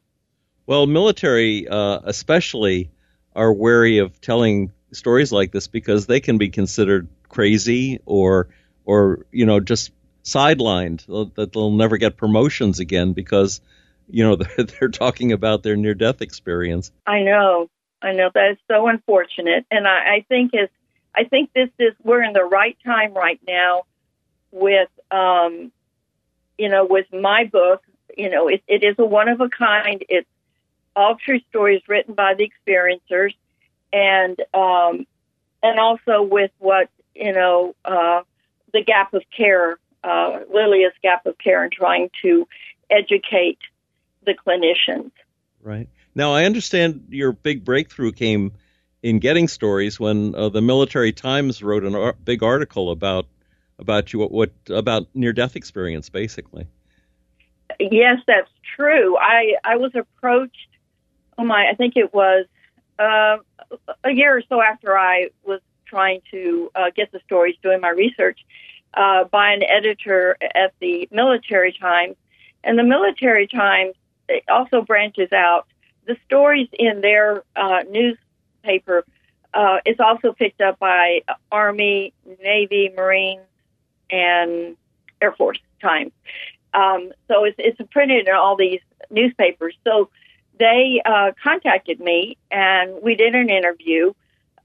Well, 0.65 0.87
military 0.87 1.67
uh, 1.67 1.99
especially 2.03 2.89
are 3.35 3.53
wary 3.53 3.99
of 3.99 4.19
telling 4.21 4.71
stories 4.91 5.31
like 5.31 5.51
this 5.51 5.67
because 5.67 6.07
they 6.07 6.19
can 6.19 6.39
be 6.39 6.49
considered 6.49 7.07
crazy 7.29 7.99
or 8.07 8.49
or 8.85 9.27
you 9.31 9.45
know 9.45 9.59
just 9.59 9.91
sidelined 10.23 11.05
that 11.35 11.53
they'll 11.53 11.71
never 11.71 11.97
get 11.97 12.17
promotions 12.17 12.79
again 12.79 13.13
because 13.13 13.61
you 14.09 14.23
know 14.23 14.35
they're, 14.41 14.65
they're 14.65 14.89
talking 14.89 15.31
about 15.31 15.61
their 15.61 15.75
near 15.75 15.93
death 15.93 16.23
experience. 16.23 16.91
I 17.05 17.21
know, 17.21 17.69
I 18.01 18.13
know 18.13 18.29
that 18.33 18.51
is 18.51 18.57
so 18.67 18.87
unfortunate, 18.87 19.65
and 19.69 19.87
I, 19.87 20.15
I 20.15 20.25
think 20.27 20.51
is 20.53 20.69
I 21.15 21.25
think 21.25 21.51
this 21.53 21.69
is 21.79 21.93
we're 22.03 22.23
in 22.23 22.33
the 22.33 22.43
right 22.43 22.77
time 22.85 23.13
right 23.13 23.39
now 23.47 23.83
with 24.51 24.89
um, 25.11 25.71
you 26.57 26.69
know 26.69 26.85
with 26.85 27.07
my 27.11 27.45
book. 27.45 27.83
You 28.17 28.29
know, 28.29 28.47
it, 28.47 28.63
it 28.67 28.83
is 28.83 28.95
a 28.97 29.05
one 29.05 29.29
of 29.29 29.41
a 29.41 29.49
kind. 29.49 30.03
It's 30.09 30.27
all 30.95 31.15
true 31.15 31.39
stories 31.49 31.81
written 31.87 32.13
by 32.13 32.33
the 32.33 32.49
experiencers 32.49 33.33
and 33.91 34.39
um, 34.53 35.05
and 35.61 35.79
also 35.79 36.21
with 36.21 36.51
what 36.59 36.89
you 37.15 37.33
know 37.33 37.75
uh, 37.83 38.21
the 38.73 38.83
gap 38.83 39.13
of 39.13 39.23
care, 39.35 39.77
uh, 40.03 40.39
Lilia's 40.53 40.93
gap 41.03 41.25
of 41.25 41.37
care, 41.37 41.63
and 41.63 41.71
trying 41.71 42.09
to 42.21 42.47
educate 42.89 43.59
the 44.25 44.33
clinicians. 44.33 45.11
Right 45.61 45.89
now, 46.19 46.33
I 46.33 46.43
understand 46.43 47.07
your 47.09 47.31
big 47.31 47.63
breakthrough 47.63 48.11
came 48.11 48.51
in 49.01 49.19
getting 49.19 49.47
stories 49.47 49.99
when 49.99 50.35
uh, 50.35 50.49
the 50.49 50.61
Military 50.61 51.13
Times 51.13 51.63
wrote 51.63 51.85
a 51.85 51.97
ar- 51.97 52.15
big 52.23 52.43
article 52.43 52.91
about 52.91 53.25
about 53.79 54.11
you 54.11 54.19
what, 54.19 54.31
what 54.31 54.51
about 54.69 55.07
near 55.13 55.31
death 55.31 55.55
experience, 55.55 56.09
basically. 56.09 56.67
Yes, 57.79 58.17
that's 58.27 58.51
true. 58.75 59.17
I 59.17 59.53
I 59.63 59.77
was 59.77 59.93
approached. 59.95 60.67
Oh 61.37 61.45
my! 61.45 61.69
I 61.71 61.75
think 61.75 61.95
it 61.95 62.13
was 62.13 62.45
uh, 62.99 63.37
a 64.03 64.11
year 64.11 64.35
or 64.37 64.43
so 64.49 64.61
after 64.61 64.97
I 64.97 65.29
was 65.43 65.61
trying 65.85 66.19
to 66.31 66.69
uh, 66.75 66.89
get 66.93 67.13
the 67.13 67.21
stories, 67.25 67.55
doing 67.63 67.79
my 67.79 67.91
research, 67.91 68.39
uh, 68.93 69.23
by 69.23 69.53
an 69.53 69.63
editor 69.63 70.35
at 70.41 70.73
the 70.81 71.07
Military 71.11 71.73
Times. 71.79 72.17
And 72.63 72.77
the 72.77 72.83
Military 72.83 73.47
Times 73.47 73.95
also 74.49 74.81
branches 74.81 75.31
out. 75.31 75.65
The 76.05 76.17
stories 76.25 76.67
in 76.73 77.01
their 77.01 77.43
uh, 77.55 77.83
newspaper 77.89 79.05
uh, 79.53 79.77
is 79.85 79.97
also 79.99 80.33
picked 80.33 80.61
up 80.61 80.79
by 80.79 81.21
Army, 81.51 82.13
Navy, 82.41 82.91
Marines, 82.95 83.41
and 84.09 84.75
Air 85.21 85.33
Force 85.33 85.59
Times. 85.81 86.11
Um, 86.73 87.11
so 87.27 87.45
it's, 87.45 87.55
it's 87.57 87.79
printed 87.91 88.27
in 88.27 88.35
all 88.35 88.55
these 88.55 88.81
newspapers. 89.09 89.75
So 89.83 90.09
they 90.59 91.01
uh, 91.03 91.31
contacted 91.41 91.99
me 91.99 92.37
and 92.51 93.01
we 93.01 93.15
did 93.15 93.33
an 93.33 93.49
interview. 93.49 94.13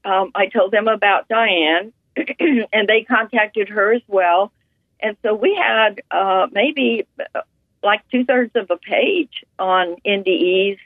Um, 0.03 0.31
I 0.35 0.47
told 0.47 0.71
them 0.71 0.87
about 0.87 1.27
Diane, 1.27 1.93
and 2.39 2.87
they 2.87 3.03
contacted 3.03 3.69
her 3.69 3.93
as 3.93 4.01
well. 4.07 4.51
And 4.99 5.17
so 5.23 5.33
we 5.33 5.55
had 5.55 6.01
uh, 6.11 6.47
maybe 6.51 7.07
uh, 7.33 7.41
like 7.83 8.01
two 8.11 8.25
thirds 8.25 8.55
of 8.55 8.69
a 8.69 8.77
page 8.77 9.43
on 9.57 9.95
NDEs, 10.05 10.77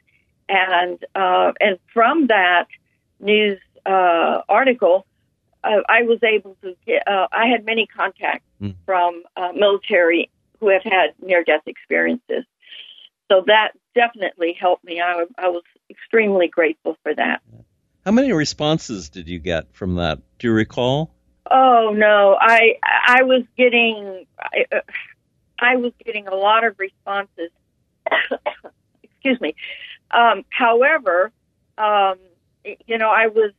and 0.50 1.06
uh, 1.16 1.54
and 1.60 1.78
from 1.94 2.28
that 2.28 2.68
news 3.20 3.60
uh, 3.86 4.42
article, 4.50 5.06
uh, 5.64 5.82
I 5.88 6.04
was 6.04 6.20
able 6.24 6.58
to 6.64 6.76
get. 6.86 7.08
Uh, 7.08 7.28
I 7.32 7.48
had 7.48 7.66
many 7.66 7.86
contacts 7.86 8.46
mm. 8.62 8.76
from 8.86 9.24
uh, 9.38 9.52
military 9.54 10.30
who 10.60 10.70
have 10.70 10.84
had 10.84 11.14
near 11.22 11.44
death 11.44 11.64
experiences, 11.68 12.46
so 13.32 13.44
that 13.48 13.72
definitely 13.96 14.58
helped 14.60 14.84
me. 14.84 15.00
I, 15.02 15.26
I 15.38 15.50
was 15.50 15.64
extremely 15.90 16.48
grateful 16.48 16.98
for 17.04 17.14
that. 17.14 17.42
How 18.06 18.12
many 18.12 18.32
responses 18.32 19.10
did 19.10 19.30
you 19.30 19.40
get 19.40 19.74
from 19.74 19.96
that? 19.96 20.20
Do 20.40 20.48
you 20.48 20.54
recall? 20.54 21.14
Oh 21.50 21.94
no, 21.96 22.38
I 22.40 22.76
I 22.82 23.24
was 23.24 23.44
getting 23.58 24.26
I, 24.40 24.66
uh, 24.76 24.80
I 25.60 25.76
was 25.76 25.94
getting 26.04 26.28
a 26.28 26.36
lot 26.36 26.64
of 26.64 26.80
responses. 26.80 27.52
Excuse 29.04 29.42
me. 29.42 29.56
Um, 30.12 30.44
however, 30.50 31.32
um, 31.78 32.18
you 32.88 32.98
know, 32.98 33.10
I 33.10 33.28
was 33.28 33.52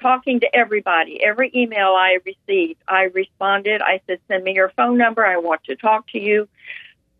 talking 0.00 0.40
to 0.40 0.54
everybody. 0.54 1.22
Every 1.22 1.50
email 1.54 1.88
I 1.88 2.18
received, 2.24 2.80
I 2.86 3.04
responded. 3.04 3.82
I 3.82 4.00
said, 4.06 4.20
"Send 4.28 4.44
me 4.44 4.54
your 4.54 4.70
phone 4.70 4.98
number. 4.98 5.24
I 5.24 5.38
want 5.38 5.64
to 5.64 5.76
talk 5.76 6.08
to 6.12 6.20
you." 6.20 6.48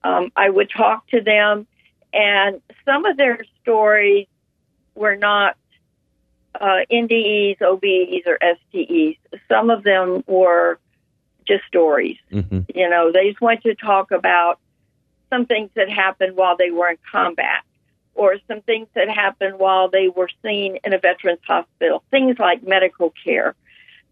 Um, 0.04 0.32
I 0.36 0.48
would 0.48 0.70
talk 0.70 1.06
to 1.08 1.20
them, 1.20 1.66
and 2.12 2.60
some 2.84 3.04
of 3.04 3.16
their 3.16 3.40
stories 3.62 4.26
were 4.94 5.16
not 5.16 5.56
uh, 6.60 6.80
NDEs, 6.90 7.58
OBEs, 7.60 8.26
or 8.26 8.38
STEs. 8.40 9.16
Some 9.48 9.70
of 9.70 9.82
them 9.82 10.24
were 10.26 10.78
just 11.46 11.64
stories. 11.66 12.18
Mm-hmm. 12.32 12.60
You 12.74 12.88
know, 12.88 13.10
they 13.12 13.30
just 13.30 13.40
went 13.40 13.62
to 13.62 13.74
talk 13.74 14.10
about 14.10 14.58
some 15.30 15.46
things 15.46 15.70
that 15.74 15.90
happened 15.90 16.36
while 16.36 16.56
they 16.56 16.70
were 16.70 16.90
in 16.90 16.98
combat 17.10 17.62
or 18.18 18.36
some 18.48 18.60
things 18.62 18.88
that 18.94 19.08
happened 19.08 19.58
while 19.58 19.88
they 19.88 20.08
were 20.08 20.28
seen 20.42 20.78
in 20.84 20.92
a 20.92 20.98
veterans 20.98 21.40
hospital, 21.46 22.02
things 22.10 22.38
like 22.38 22.62
medical 22.66 23.14
care. 23.24 23.54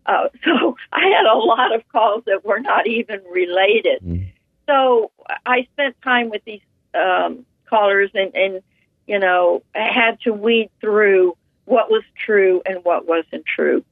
Uh, 0.06 0.28
so 0.44 0.76
I 0.92 1.06
had 1.08 1.26
a 1.26 1.36
lot 1.36 1.74
of 1.74 1.86
calls 1.88 2.24
that 2.26 2.44
were 2.44 2.60
not 2.60 2.86
even 2.86 3.22
related. 3.30 4.00
Mm. 4.02 4.32
So 4.66 5.10
I 5.44 5.66
spent 5.72 6.00
time 6.02 6.30
with 6.30 6.42
these 6.44 6.62
um, 6.94 7.44
callers 7.68 8.10
and, 8.14 8.34
and 8.34 8.62
you 9.06 9.18
know 9.18 9.62
had 9.74 10.20
to 10.22 10.32
weed 10.32 10.70
through 10.80 11.36
what 11.64 11.90
was 11.90 12.02
true 12.16 12.62
and 12.66 12.84
what 12.84 13.06
wasn't 13.06 13.44
true 13.44 13.84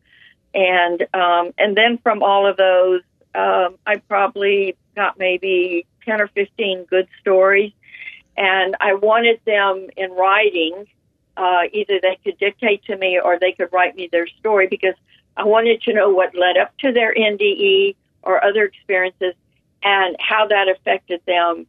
and 0.54 1.02
um 1.14 1.52
and 1.58 1.76
then 1.76 1.98
from 1.98 2.22
all 2.22 2.46
of 2.46 2.56
those 2.56 3.02
um 3.34 3.76
i 3.86 3.96
probably 4.08 4.76
got 4.96 5.18
maybe 5.18 5.86
10 6.04 6.20
or 6.20 6.28
15 6.28 6.84
good 6.84 7.08
stories 7.20 7.72
and 8.36 8.76
i 8.80 8.94
wanted 8.94 9.40
them 9.44 9.88
in 9.96 10.10
writing 10.12 10.86
uh 11.36 11.62
either 11.72 11.98
they 12.00 12.18
could 12.24 12.38
dictate 12.38 12.84
to 12.84 12.96
me 12.96 13.18
or 13.18 13.38
they 13.38 13.52
could 13.52 13.68
write 13.72 13.94
me 13.96 14.08
their 14.10 14.26
story 14.26 14.66
because 14.66 14.94
i 15.36 15.44
wanted 15.44 15.80
to 15.82 15.92
know 15.92 16.10
what 16.10 16.34
led 16.34 16.56
up 16.56 16.76
to 16.78 16.92
their 16.92 17.14
nde 17.14 17.94
or 18.22 18.42
other 18.44 18.64
experiences 18.64 19.34
and 19.82 20.16
how 20.18 20.46
that 20.46 20.68
affected 20.68 21.20
them 21.26 21.66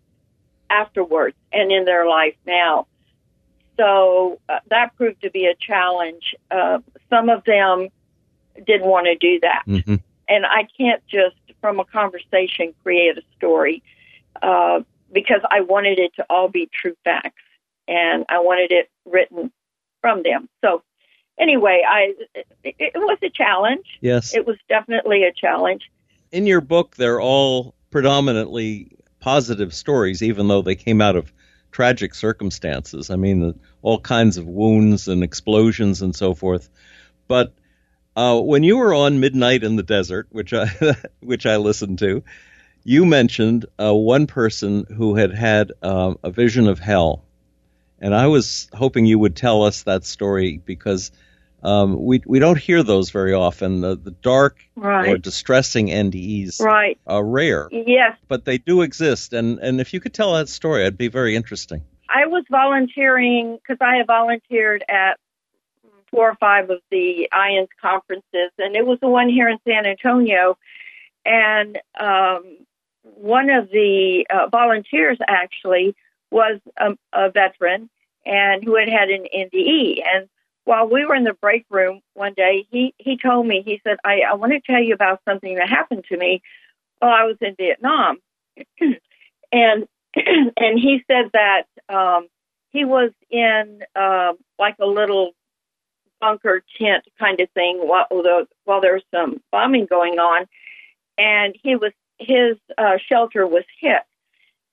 afterwards 0.69 1.35
and 1.51 1.71
in 1.71 1.85
their 1.85 2.07
life 2.07 2.35
now. 2.47 2.87
So 3.77 4.39
uh, 4.47 4.59
that 4.69 4.95
proved 4.95 5.21
to 5.21 5.29
be 5.29 5.45
a 5.45 5.55
challenge. 5.55 6.35
Uh, 6.49 6.79
some 7.09 7.29
of 7.29 7.43
them 7.43 7.89
didn't 8.65 8.87
want 8.87 9.07
to 9.07 9.15
do 9.15 9.39
that. 9.41 9.63
Mm-hmm. 9.67 9.95
And 10.29 10.45
I 10.45 10.67
can't 10.77 11.05
just, 11.07 11.35
from 11.59 11.79
a 11.79 11.85
conversation, 11.85 12.73
create 12.83 13.17
a 13.17 13.21
story 13.35 13.83
uh, 14.41 14.81
because 15.15 15.41
I 15.49 15.61
wanted 15.61 15.97
it 15.97 16.13
to 16.17 16.25
all 16.29 16.49
be 16.49 16.69
true 16.71 16.95
facts 17.03 17.41
and 17.87 18.25
I 18.29 18.39
wanted 18.39 18.71
it 18.71 18.91
written 19.05 19.51
from 20.01 20.21
them. 20.21 20.49
So 20.63 20.83
anyway, 21.39 21.81
I 21.87 22.13
it, 22.63 22.75
it 22.77 22.93
was 22.95 23.17
a 23.23 23.29
challenge. 23.29 23.85
Yes. 24.01 24.35
It 24.35 24.45
was 24.45 24.57
definitely 24.69 25.23
a 25.23 25.31
challenge. 25.31 25.89
In 26.31 26.45
your 26.45 26.61
book, 26.61 26.95
they're 26.97 27.21
all 27.21 27.73
predominantly 27.89 28.91
positive 29.19 29.73
stories, 29.73 30.21
even 30.21 30.49
though 30.49 30.61
they 30.61 30.75
came 30.75 31.01
out 31.01 31.15
of 31.15 31.31
tragic 31.71 32.13
circumstances. 32.13 33.09
I 33.09 33.15
mean, 33.15 33.57
all 33.81 33.99
kinds 33.99 34.37
of 34.37 34.45
wounds 34.45 35.07
and 35.07 35.23
explosions 35.23 36.01
and 36.01 36.13
so 36.13 36.33
forth. 36.33 36.69
But 37.27 37.53
uh, 38.17 38.39
when 38.41 38.63
you 38.63 38.77
were 38.77 38.93
on 38.93 39.21
Midnight 39.21 39.63
in 39.63 39.77
the 39.77 39.83
Desert, 39.83 40.27
which 40.31 40.53
I 40.53 40.67
which 41.21 41.45
I 41.45 41.55
listened 41.55 41.99
to, 41.99 42.23
you 42.85 43.03
mentioned 43.03 43.65
uh, 43.79 43.93
one 43.93 44.27
person 44.27 44.85
who 44.95 45.15
had 45.15 45.33
had 45.33 45.73
uh, 45.81 46.13
a 46.23 46.29
vision 46.29 46.67
of 46.67 46.79
hell, 46.79 47.25
and 47.99 48.13
I 48.13 48.27
was 48.27 48.69
hoping 48.73 49.07
you 49.07 49.17
would 49.19 49.35
tell 49.35 49.63
us 49.63 49.83
that 49.83 50.05
story 50.05 50.61
because 50.63 51.11
um, 51.63 52.05
we 52.05 52.21
we 52.27 52.37
don't 52.37 52.59
hear 52.59 52.83
those 52.83 53.09
very 53.09 53.33
often. 53.33 53.81
The, 53.81 53.97
the 53.97 54.11
dark 54.11 54.59
right. 54.75 55.09
or 55.09 55.17
distressing 55.17 55.87
NDEs 55.87 56.61
right. 56.61 56.99
are 57.07 57.25
rare. 57.25 57.67
Yes, 57.71 58.17
but 58.27 58.45
they 58.45 58.59
do 58.59 58.83
exist, 58.83 59.33
and 59.33 59.57
and 59.59 59.81
if 59.81 59.91
you 59.91 59.99
could 59.99 60.13
tell 60.13 60.35
that 60.35 60.47
story, 60.47 60.83
it'd 60.83 60.95
be 60.95 61.07
very 61.07 61.35
interesting. 61.35 61.81
I 62.07 62.27
was 62.27 62.45
volunteering 62.51 63.57
because 63.57 63.77
I 63.81 63.97
have 63.97 64.07
volunteered 64.07 64.85
at 64.87 65.19
four 66.11 66.29
or 66.29 66.35
five 66.35 66.69
of 66.69 66.81
the 66.91 67.27
IANDS 67.33 67.69
conferences, 67.81 68.51
and 68.59 68.75
it 68.75 68.85
was 68.85 68.99
the 69.01 69.09
one 69.09 69.27
here 69.27 69.49
in 69.49 69.57
San 69.67 69.87
Antonio. 69.87 70.55
And 71.25 71.79
um, 71.99 72.57
one 73.13 73.49
of 73.49 73.69
the 73.69 74.25
uh, 74.33 74.47
volunteers 74.49 75.17
actually 75.27 75.95
was 76.31 76.59
a, 76.77 76.97
a 77.13 77.29
veteran 77.29 77.89
and 78.25 78.63
who 78.63 78.75
had 78.75 78.89
had 78.89 79.09
an 79.09 79.25
NDE. 79.33 80.01
And 80.03 80.27
while 80.63 80.89
we 80.89 81.05
were 81.05 81.15
in 81.15 81.23
the 81.23 81.33
break 81.33 81.65
room 81.69 82.01
one 82.13 82.33
day, 82.33 82.65
he, 82.71 82.93
he 82.97 83.17
told 83.17 83.45
me, 83.45 83.61
he 83.63 83.79
said, 83.83 83.97
I, 84.03 84.21
I 84.29 84.33
want 84.33 84.51
to 84.53 84.59
tell 84.59 84.81
you 84.81 84.93
about 84.93 85.21
something 85.25 85.55
that 85.55 85.69
happened 85.69 86.05
to 86.09 86.17
me 86.17 86.41
while 86.99 87.13
I 87.13 87.23
was 87.25 87.37
in 87.41 87.55
Vietnam. 87.55 88.17
and 89.51 89.87
and 90.15 90.79
he 90.79 91.03
said 91.07 91.31
that 91.33 91.63
um, 91.89 92.27
he 92.71 92.85
was 92.85 93.11
in 93.29 93.81
uh, 93.95 94.33
like 94.57 94.75
a 94.79 94.85
little 94.85 95.31
bunker 96.21 96.63
tent 96.79 97.03
kind 97.19 97.39
of 97.41 97.49
thing 97.51 97.79
while 97.81 98.07
while 98.63 98.81
there 98.81 98.93
was 98.93 99.03
some 99.13 99.41
bombing 99.51 99.85
going 99.85 100.19
on, 100.19 100.45
and 101.17 101.55
he 101.61 101.75
was 101.75 101.91
his 102.17 102.57
uh, 102.77 102.97
shelter 103.09 103.45
was 103.45 103.63
hit, 103.79 104.01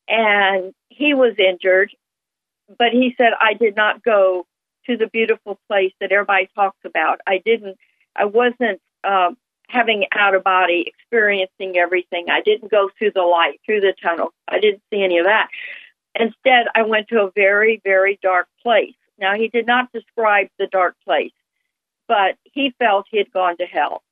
and 0.09 0.75
he 0.89 1.15
was 1.15 1.35
injured, 1.39 1.91
but 2.79 2.93
he 2.93 3.15
said 3.17 3.33
I 3.41 3.55
did 3.55 3.77
not 3.77 4.03
go 4.03 4.47
to 4.87 4.97
the 4.97 5.07
beautiful 5.07 5.59
place 5.69 5.93
that 6.01 6.13
everybody 6.13 6.49
talks 6.55 6.79
about. 6.85 7.21
I 7.27 7.39
didn't. 7.45 7.79
I 8.17 8.27
wasn't 8.27 8.81
um, 9.05 9.37
having 9.69 10.07
out 10.13 10.35
of 10.35 10.45
body, 10.45 10.85
experiencing 10.87 11.77
everything. 11.77 12.27
I 12.31 12.43
didn't 12.43 12.71
go 12.71 12.91
through 12.99 13.13
the 13.13 13.23
light, 13.23 13.61
through 13.65 13.81
the 13.81 13.95
tunnel. 14.03 14.33
I 14.49 14.61
didn't 14.61 14.83
see 14.91 15.03
any 15.03 15.19
of 15.19 15.27
that. 15.27 15.49
Instead, 16.15 16.67
I 16.75 16.83
went 16.83 17.09
to 17.09 17.23
a 17.23 17.31
very, 17.35 17.81
very 17.83 18.19
dark 18.23 18.49
place. 18.63 18.95
Now, 19.19 19.35
he 19.35 19.49
did 19.49 19.67
not 19.67 19.91
describe 19.93 20.49
the 20.59 20.67
dark 20.67 20.95
place, 21.05 21.33
but 22.07 22.37
he 22.45 22.75
felt 22.79 23.07
he 23.11 23.19
had 23.19 23.33
gone 23.33 23.57
to 23.59 23.65
hell. 23.65 24.03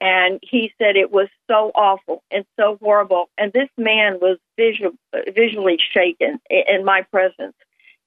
And 0.00 0.40
he 0.42 0.72
said 0.78 0.96
it 0.96 1.12
was 1.12 1.28
so 1.46 1.70
awful 1.74 2.22
and 2.30 2.44
so 2.58 2.78
horrible. 2.80 3.28
And 3.36 3.52
this 3.52 3.68
man 3.76 4.18
was 4.20 4.38
visual, 4.56 4.92
visually 5.34 5.78
shaken 5.92 6.40
in 6.48 6.84
my 6.84 7.02
presence. 7.02 7.54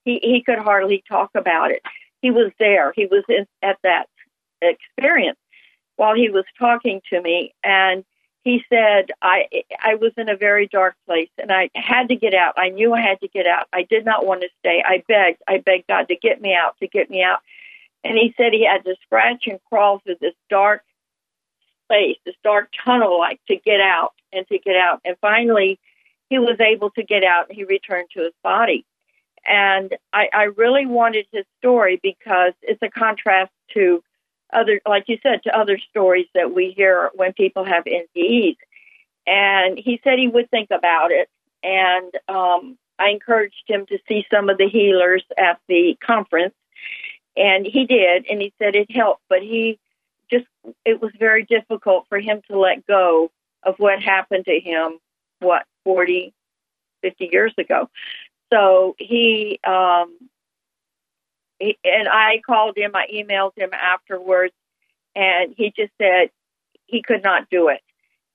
He, 0.04 0.18
he 0.22 0.42
could 0.42 0.58
hardly 0.58 1.04
talk 1.08 1.30
about 1.34 1.70
it. 1.70 1.82
He 2.20 2.30
was 2.30 2.50
there. 2.58 2.92
He 2.96 3.06
was 3.06 3.22
in, 3.28 3.46
at 3.62 3.78
that 3.84 4.08
experience 4.60 5.38
while 5.96 6.14
he 6.14 6.30
was 6.30 6.44
talking 6.58 7.00
to 7.10 7.20
me. 7.20 7.54
And 7.62 8.04
he 8.42 8.62
said, 8.68 9.10
I, 9.22 9.46
I 9.80 9.94
was 9.94 10.12
in 10.16 10.28
a 10.28 10.36
very 10.36 10.66
dark 10.66 10.96
place 11.06 11.30
and 11.38 11.52
I 11.52 11.70
had 11.74 12.08
to 12.08 12.16
get 12.16 12.34
out. 12.34 12.54
I 12.56 12.70
knew 12.70 12.92
I 12.92 13.00
had 13.00 13.20
to 13.20 13.28
get 13.28 13.46
out. 13.46 13.68
I 13.72 13.82
did 13.82 14.04
not 14.04 14.26
want 14.26 14.42
to 14.42 14.48
stay. 14.58 14.82
I 14.84 15.02
begged, 15.08 15.42
I 15.48 15.58
begged 15.58 15.86
God 15.88 16.08
to 16.08 16.16
get 16.16 16.42
me 16.42 16.54
out, 16.54 16.76
to 16.80 16.88
get 16.88 17.08
me 17.08 17.22
out. 17.22 17.38
And 18.02 18.18
he 18.18 18.34
said 18.36 18.52
he 18.52 18.66
had 18.66 18.84
to 18.84 18.96
scratch 19.02 19.46
and 19.46 19.58
crawl 19.70 20.00
through 20.00 20.16
this 20.20 20.34
dark 20.50 20.82
space, 21.84 22.18
this 22.24 22.34
dark 22.42 22.70
tunnel 22.84 23.18
like 23.18 23.40
to 23.48 23.56
get 23.56 23.80
out 23.80 24.12
and 24.32 24.46
to 24.48 24.58
get 24.58 24.76
out. 24.76 25.00
And 25.04 25.16
finally, 25.20 25.78
he 26.28 26.38
was 26.38 26.58
able 26.60 26.90
to 26.90 27.02
get 27.02 27.24
out 27.24 27.48
and 27.48 27.56
he 27.56 27.64
returned 27.64 28.08
to 28.14 28.22
his 28.22 28.32
body. 28.42 28.84
And 29.46 29.94
I, 30.12 30.28
I 30.32 30.42
really 30.44 30.86
wanted 30.86 31.26
his 31.30 31.44
story 31.58 32.00
because 32.02 32.54
it's 32.62 32.82
a 32.82 32.88
contrast 32.88 33.52
to 33.74 34.02
other, 34.52 34.80
like 34.88 35.04
you 35.08 35.18
said, 35.22 35.42
to 35.44 35.58
other 35.58 35.78
stories 35.90 36.26
that 36.34 36.54
we 36.54 36.72
hear 36.76 37.10
when 37.14 37.32
people 37.34 37.64
have 37.64 37.84
NDEs. 37.84 38.56
And 39.26 39.78
he 39.78 40.00
said 40.02 40.18
he 40.18 40.28
would 40.28 40.50
think 40.50 40.70
about 40.70 41.10
it. 41.10 41.28
And 41.62 42.12
um, 42.28 42.78
I 42.98 43.08
encouraged 43.08 43.64
him 43.66 43.86
to 43.86 43.98
see 44.08 44.24
some 44.32 44.48
of 44.48 44.58
the 44.58 44.68
healers 44.68 45.24
at 45.36 45.60
the 45.68 45.96
conference. 46.04 46.54
And 47.36 47.66
he 47.66 47.86
did. 47.86 48.26
And 48.30 48.40
he 48.40 48.52
said 48.58 48.76
it 48.76 48.90
helped. 48.90 49.22
But 49.28 49.42
he 49.42 49.78
just, 50.30 50.46
it 50.84 51.00
was 51.00 51.12
very 51.18 51.44
difficult 51.44 52.06
for 52.08 52.18
him 52.18 52.40
to 52.50 52.58
let 52.58 52.86
go 52.86 53.30
of 53.62 53.76
what 53.78 54.02
happened 54.02 54.44
to 54.46 54.60
him, 54.60 54.98
what, 55.40 55.64
40, 55.84 56.32
50 57.02 57.28
years 57.32 57.52
ago. 57.58 57.88
So 58.52 58.94
he, 58.98 59.58
um, 59.64 60.16
he, 61.58 61.78
and 61.84 62.08
I 62.08 62.40
called 62.44 62.76
him, 62.76 62.92
I 62.94 63.06
emailed 63.12 63.56
him 63.56 63.70
afterwards, 63.72 64.54
and 65.14 65.54
he 65.56 65.72
just 65.76 65.92
said 66.00 66.30
he 66.86 67.02
could 67.02 67.22
not 67.22 67.48
do 67.50 67.68
it. 67.68 67.80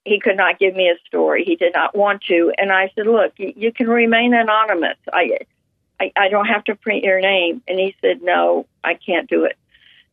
He 0.05 0.19
could 0.19 0.37
not 0.37 0.59
give 0.59 0.75
me 0.75 0.89
a 0.89 0.95
story. 1.05 1.43
He 1.43 1.55
did 1.55 1.73
not 1.73 1.95
want 1.95 2.23
to. 2.23 2.53
And 2.57 2.71
I 2.71 2.91
said, 2.95 3.05
"Look, 3.05 3.33
you, 3.37 3.53
you 3.55 3.71
can 3.71 3.87
remain 3.87 4.33
anonymous. 4.33 4.97
I, 5.11 5.39
I, 5.99 6.11
I 6.15 6.29
don't 6.29 6.47
have 6.47 6.63
to 6.65 6.75
print 6.75 7.03
your 7.03 7.19
name." 7.19 7.61
And 7.67 7.77
he 7.77 7.95
said, 8.01 8.21
"No, 8.21 8.65
I 8.83 8.93
can't 8.93 9.29
do 9.29 9.43
it." 9.43 9.57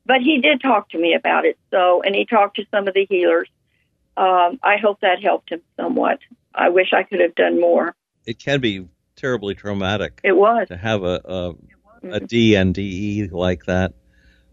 But 0.07 0.21
he 0.23 0.41
did 0.41 0.61
talk 0.61 0.91
to 0.91 0.99
me 0.99 1.15
about 1.15 1.45
it. 1.45 1.59
So, 1.71 2.03
and 2.03 2.15
he 2.15 2.25
talked 2.25 2.57
to 2.57 2.65
some 2.71 2.87
of 2.87 2.95
the 2.95 3.07
healers. 3.07 3.49
Um, 4.17 4.59
I 4.63 4.77
hope 4.81 5.01
that 5.01 5.23
helped 5.23 5.51
him 5.51 5.63
somewhat. 5.77 6.21
I 6.55 6.71
wish 6.71 6.93
I 6.93 7.03
could 7.03 7.21
have 7.21 7.35
done 7.35 7.61
more. 7.61 7.95
It 8.25 8.39
can 8.39 8.61
be 8.61 8.89
terribly 9.17 9.55
traumatic. 9.55 10.21
It 10.23 10.37
was 10.37 10.69
to 10.69 10.77
have 10.77 11.03
a 11.03 11.21
a, 11.25 11.51
a 12.05 12.21
DNDE 12.21 13.33
like 13.33 13.65
that. 13.67 13.95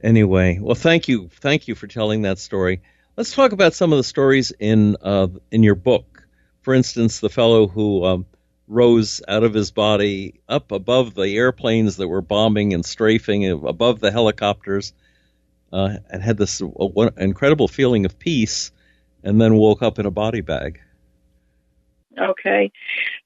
Anyway, 0.01 0.59
well, 0.61 0.75
thank 0.75 1.07
you, 1.07 1.29
thank 1.39 1.67
you 1.69 1.75
for 1.75 1.87
telling 1.87 2.23
that 2.23 2.37
story. 2.37 2.81
Let's 3.15 3.33
talk 3.33 3.53
about 3.53 3.73
some 3.73 3.93
of 3.93 3.97
the 3.97 4.03
stories 4.03 4.51
in 4.59 4.97
uh, 5.01 5.27
in 5.51 5.63
your 5.63 5.75
book. 5.75 6.27
For 6.61 6.73
instance, 6.73 7.19
the 7.19 7.29
fellow 7.29 7.67
who 7.67 8.03
um, 8.03 8.25
rose 8.67 9.21
out 9.27 9.43
of 9.43 9.53
his 9.53 9.71
body 9.71 10.41
up 10.49 10.71
above 10.71 11.13
the 11.13 11.37
airplanes 11.37 11.97
that 11.97 12.07
were 12.07 12.21
bombing 12.21 12.73
and 12.73 12.85
strafing, 12.85 13.49
above 13.49 13.99
the 13.99 14.11
helicopters, 14.11 14.93
uh, 15.73 15.97
and 16.09 16.21
had 16.21 16.38
this 16.38 16.62
uh, 16.62 17.09
incredible 17.17 17.67
feeling 17.67 18.05
of 18.05 18.17
peace, 18.19 18.71
and 19.23 19.41
then 19.41 19.55
woke 19.55 19.81
up 19.81 19.99
in 19.99 20.05
a 20.05 20.12
body 20.12 20.41
bag. 20.41 20.79
Okay. 22.17 22.71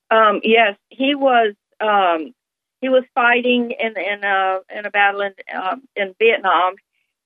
Um, 0.10 0.40
yes, 0.44 0.78
he 0.90 1.14
was. 1.14 1.54
Um, 1.80 2.34
he 2.82 2.90
was 2.90 3.04
fighting 3.14 3.72
in 3.72 3.98
in 3.98 4.24
a 4.24 4.60
in 4.74 4.86
a 4.86 4.92
battle 4.92 5.22
in 5.22 5.34
um, 5.56 5.84
in 5.96 6.16
Vietnam, 6.20 6.76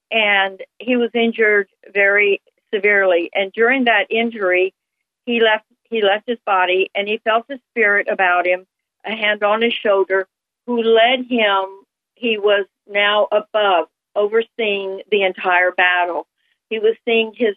and 0.10 0.62
he 0.80 0.98
was 0.98 1.12
injured 1.14 1.70
very 1.94 2.42
severely. 2.74 3.30
And 3.34 3.52
during 3.52 3.86
that 3.86 4.08
injury, 4.10 4.74
he 5.26 5.40
left 5.42 5.66
he 5.84 6.02
left 6.02 6.28
his 6.28 6.40
body, 6.46 6.90
and 6.96 7.08
he 7.08 7.18
felt 7.18 7.46
a 7.50 7.60
spirit 7.70 8.08
about 8.10 8.48
him, 8.48 8.66
a 9.06 9.16
hand 9.16 9.44
on 9.44 9.62
his 9.62 9.74
shoulder, 9.74 10.28
who 10.66 10.82
led 10.82 11.26
him. 11.30 11.66
He 12.16 12.38
was 12.38 12.66
now 12.88 13.28
above, 13.32 13.88
overseeing 14.16 15.02
the 15.10 15.24
entire 15.24 15.72
battle. 15.72 16.28
He 16.70 16.80
was 16.80 16.96
seeing 17.06 17.34
his 17.36 17.56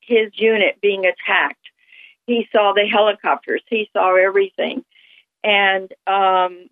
his 0.00 0.30
unit 0.34 0.80
being 0.80 1.04
attacked. 1.06 1.64
He 2.26 2.48
saw 2.52 2.72
the 2.72 2.86
helicopters. 2.86 3.62
He 3.68 3.88
saw 3.92 4.16
everything. 4.16 4.84
And 5.44 5.92
um, 6.06 6.68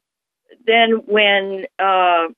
then 0.66 1.02
when 1.06 1.66
uh, 1.78 2.28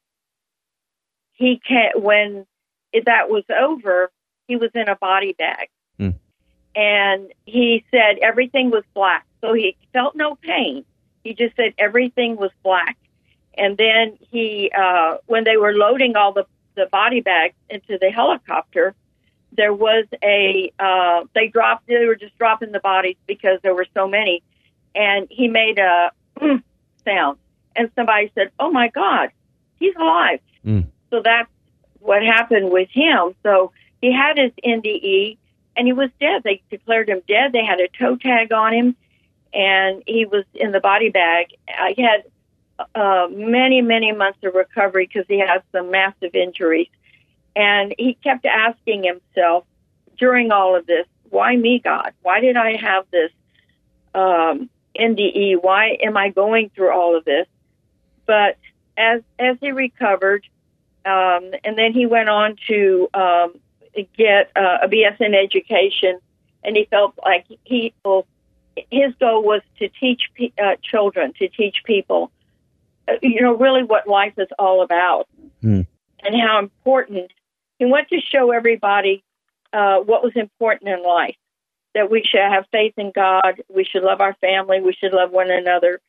he 1.33 1.61
can, 1.66 1.92
when 1.97 2.47
that 2.92 3.29
was 3.29 3.45
over, 3.51 4.11
he 4.49 4.57
was 4.57 4.71
in 4.75 4.88
a 4.88 4.97
body 4.97 5.35
bag. 5.38 5.68
Mm. 5.99 6.14
and 6.75 7.33
he 7.45 7.85
said 7.90 8.18
everything 8.23 8.71
was 8.71 8.85
black. 8.95 9.27
So 9.40 9.53
he 9.53 9.77
felt 9.92 10.16
no 10.16 10.37
pain. 10.37 10.85
He 11.25 11.35
just 11.35 11.55
said 11.57 11.75
everything 11.79 12.37
was 12.37 12.51
black. 12.62 12.97
And 13.55 13.77
then 13.77 14.18
he, 14.31 14.73
uh, 14.77 15.18
when 15.27 15.45
they 15.45 15.57
were 15.57 15.75
loading 15.75 16.16
all 16.16 16.33
the, 16.33 16.47
the 16.74 16.87
body 16.90 17.20
bags 17.20 17.54
into 17.68 17.98
the 18.00 18.11
helicopter, 18.11 18.94
there 19.56 19.72
was 19.72 20.06
a, 20.22 20.72
uh, 20.78 21.24
they 21.35 21.48
dropped, 21.48 21.87
they 21.87 22.06
were 22.06 22.16
just 22.16 22.37
dropping 22.38 22.72
the 22.72 22.80
bodies 22.80 23.16
because 23.26 23.58
there 23.62 23.74
were 23.74 23.87
so 23.94 24.08
many. 24.08 24.42
And 24.94 25.26
he 25.30 25.48
made 25.48 25.78
a 25.78 26.12
sound. 27.04 27.38
And 27.74 27.90
somebody 27.94 28.30
said, 28.35 28.50
Oh 28.58 28.70
my 28.70 28.88
God, 28.88 29.30
he's 29.78 29.94
alive. 29.96 30.40
Mm. 30.64 30.87
So 31.11 31.22
that's 31.24 31.48
what 32.00 32.22
happened 32.22 32.70
with 32.70 32.88
him. 32.90 33.35
So 33.42 33.72
he 34.00 34.12
had 34.12 34.38
his 34.38 34.52
NDE 34.64 35.38
and 35.76 35.87
he 35.87 35.92
was 35.92 36.11
dead. 36.20 36.42
They 36.44 36.62
declared 36.70 37.08
him 37.08 37.22
dead. 37.26 37.52
They 37.52 37.64
had 37.64 37.80
a 37.80 37.88
toe 37.98 38.16
tag 38.16 38.52
on 38.52 38.74
him 38.74 38.96
and 39.52 40.02
he 40.06 40.24
was 40.24 40.44
in 40.54 40.72
the 40.72 40.80
body 40.80 41.11
bag. 41.11 41.48
I 41.68 41.94
had 41.96 42.24
uh, 42.94 43.28
many, 43.30 43.82
many 43.82 44.12
months 44.12 44.38
of 44.42 44.54
recovery 44.54 45.06
because 45.06 45.26
he 45.28 45.38
had 45.38 45.62
some 45.72 45.90
massive 45.90 46.35
injuries. 46.35 46.88
And 47.54 47.94
he 47.98 48.14
kept 48.14 48.46
asking 48.46 49.04
himself 49.04 49.64
during 50.18 50.50
all 50.52 50.76
of 50.76 50.87
this, 50.87 51.06
why 51.30 51.56
me, 51.56 51.80
God? 51.82 52.12
Why 52.22 52.40
did 52.40 52.56
I 52.56 52.76
have 52.76 53.04
this 53.11 53.30
um, 54.14 54.68
NDE? 54.98 55.62
Why 55.62 55.98
am 56.02 56.16
I 56.16 56.30
going 56.30 56.70
through 56.74 56.92
all 56.92 57.16
of 57.16 57.24
this? 57.24 57.46
But 58.26 58.58
as 58.96 59.22
as 59.38 59.56
he 59.61 59.72
recovered, 59.72 60.46
um, 61.04 61.52
and 61.64 61.76
then 61.76 61.92
he 61.92 62.06
went 62.06 62.28
on 62.28 62.56
to 62.68 63.08
um, 63.14 63.54
get 64.16 64.50
uh, 64.54 64.78
a 64.82 64.88
BS 64.88 65.20
in 65.20 65.35
education, 65.35 66.18
and 66.62 66.76
he 66.76 66.85
felt 66.85 67.14
like 67.24 67.46
he 67.64 67.94
his 68.90 69.14
goal 69.18 69.42
was 69.42 69.62
to 69.78 69.88
teach 69.88 70.30
uh, 70.62 70.76
children, 70.82 71.32
to 71.38 71.48
teach 71.48 71.82
people, 71.85 72.30
you 73.20 73.42
know, 73.42 73.57
really 73.57 73.83
what 73.83 74.07
life 74.09 74.35
is 74.38 74.48
all 74.59 74.83
about, 74.83 75.29
mm. 75.62 75.87
and 76.25 76.40
how 76.40 76.59
important. 76.59 77.33
He 77.79 77.87
wanted 77.87 78.09
to 78.11 78.20
show 78.20 78.53
everybody 78.53 79.25
uh, 79.72 79.98
what 79.98 80.22
was 80.22 80.33
important 80.37 80.90
in 80.90 81.03
life. 81.03 81.37
That 81.94 82.11
we 82.11 82.22
should 82.22 82.40
have 82.40 82.64
faith 82.72 82.94
in 82.96 83.12
God, 83.14 83.62
we 83.68 83.85
should 83.85 84.03
love 84.03 84.20
our 84.20 84.35
family, 84.35 84.81
we 84.81 84.94
should 84.94 85.12
love 85.12 85.31
one 85.31 85.51
another, 85.51 86.01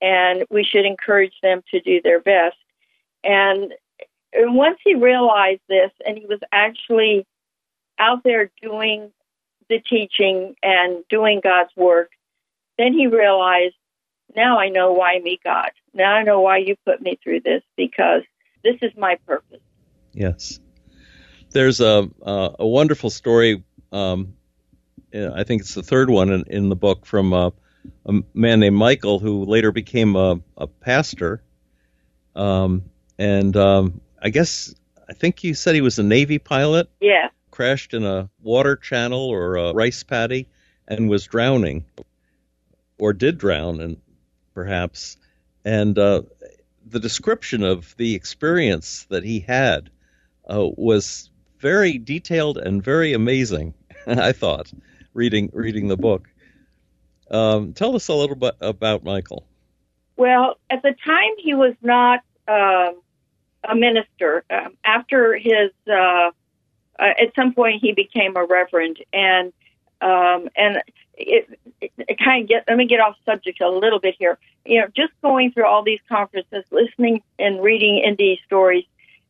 and 0.00 0.44
we 0.48 0.62
should 0.62 0.84
encourage 0.84 1.34
them 1.42 1.62
to 1.72 1.80
do 1.80 2.00
their 2.00 2.20
best. 2.20 2.56
And 3.24 3.72
once 4.34 4.78
he 4.84 4.94
realized 4.94 5.62
this, 5.68 5.90
and 6.06 6.16
he 6.18 6.26
was 6.26 6.40
actually 6.52 7.26
out 7.98 8.22
there 8.22 8.50
doing 8.62 9.12
the 9.68 9.80
teaching 9.80 10.54
and 10.62 11.04
doing 11.08 11.40
God's 11.42 11.74
work, 11.74 12.10
then 12.78 12.92
he 12.92 13.06
realized, 13.06 13.74
now 14.36 14.58
I 14.58 14.68
know 14.68 14.92
why 14.92 15.18
me, 15.22 15.40
God. 15.42 15.70
Now 15.94 16.12
I 16.12 16.22
know 16.22 16.40
why 16.40 16.58
you 16.58 16.76
put 16.84 17.00
me 17.00 17.18
through 17.22 17.40
this 17.40 17.62
because 17.76 18.22
this 18.62 18.76
is 18.82 18.92
my 18.96 19.16
purpose. 19.26 19.60
Yes. 20.12 20.58
There's 21.50 21.80
a 21.80 22.08
a, 22.22 22.50
a 22.60 22.66
wonderful 22.66 23.10
story. 23.10 23.64
Um, 23.92 24.34
I 25.14 25.44
think 25.44 25.62
it's 25.62 25.74
the 25.74 25.82
third 25.82 26.10
one 26.10 26.30
in, 26.30 26.44
in 26.48 26.68
the 26.68 26.76
book 26.76 27.06
from 27.06 27.32
uh, 27.32 27.50
a 28.06 28.12
man 28.34 28.60
named 28.60 28.76
Michael 28.76 29.20
who 29.20 29.44
later 29.44 29.70
became 29.70 30.16
a, 30.16 30.40
a 30.56 30.66
pastor. 30.66 31.42
Um, 32.34 32.82
and 33.16 33.56
um, 33.56 34.00
I 34.20 34.30
guess 34.30 34.74
I 35.08 35.12
think 35.12 35.44
you 35.44 35.54
said 35.54 35.76
he 35.76 35.80
was 35.80 36.00
a 36.00 36.02
Navy 36.02 36.38
pilot. 36.38 36.90
Yeah 37.00 37.28
crashed 37.54 37.94
in 37.94 38.04
a 38.04 38.28
water 38.42 38.74
channel 38.74 39.28
or 39.28 39.56
a 39.56 39.72
rice 39.72 40.02
paddy 40.02 40.48
and 40.88 41.08
was 41.08 41.24
drowning, 41.24 41.84
or 42.98 43.12
did 43.12 43.38
drown, 43.38 43.80
and 43.80 43.96
perhaps. 44.54 45.16
And 45.64 45.98
uh, 45.98 46.22
the 46.86 47.00
description 47.00 47.62
of 47.62 47.96
the 47.96 48.14
experience 48.14 49.06
that 49.10 49.24
he 49.24 49.40
had 49.40 49.90
uh, 50.48 50.68
was 50.76 51.30
very 51.58 51.98
detailed 51.98 52.58
and 52.58 52.82
very 52.82 53.12
amazing. 53.12 53.74
I 54.06 54.32
thought 54.32 54.72
reading 55.14 55.50
reading 55.52 55.88
the 55.88 55.96
book. 55.96 56.28
Um, 57.30 57.72
tell 57.72 57.96
us 57.96 58.08
a 58.08 58.14
little 58.14 58.36
bit 58.36 58.54
about 58.60 59.02
Michael. 59.04 59.46
Well, 60.16 60.58
at 60.70 60.82
the 60.82 60.94
time 61.04 61.30
he 61.38 61.54
was 61.54 61.74
not 61.80 62.20
uh, 62.46 62.92
a 63.68 63.74
minister. 63.74 64.44
Um, 64.50 64.76
after 64.84 65.36
his 65.36 65.70
uh, 65.88 66.30
uh, 66.98 67.14
at 67.20 67.34
some 67.34 67.54
point 67.54 67.80
he 67.80 67.92
became 67.92 68.36
a 68.36 68.44
reverend 68.44 68.98
and 69.12 69.52
um, 70.00 70.48
and 70.54 70.82
it, 71.14 71.58
it, 71.80 71.92
it 71.96 72.18
kind 72.18 72.42
of 72.42 72.48
get 72.48 72.64
let 72.68 72.76
me 72.76 72.86
get 72.86 73.00
off 73.00 73.16
subject 73.24 73.60
a 73.60 73.70
little 73.70 74.00
bit 74.00 74.16
here. 74.18 74.38
You 74.64 74.80
know, 74.80 74.86
just 74.96 75.12
going 75.22 75.52
through 75.52 75.66
all 75.66 75.82
these 75.82 76.00
conferences, 76.08 76.64
listening 76.70 77.22
and 77.38 77.62
reading 77.62 78.02
NDE 78.06 78.44
stories, 78.46 78.84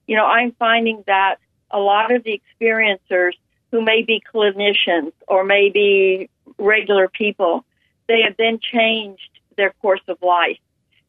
you 0.06 0.16
know, 0.16 0.24
I'm 0.24 0.52
finding 0.52 1.02
that 1.06 1.36
a 1.70 1.78
lot 1.78 2.12
of 2.12 2.22
the 2.24 2.40
experiencers 2.40 3.32
who 3.70 3.82
may 3.82 4.02
be 4.02 4.22
clinicians 4.32 5.12
or 5.26 5.44
maybe 5.44 6.30
regular 6.58 7.08
people, 7.08 7.64
they 8.06 8.22
have 8.22 8.36
then 8.36 8.60
changed 8.60 9.28
their 9.56 9.70
course 9.82 10.02
of 10.08 10.18
life. 10.22 10.58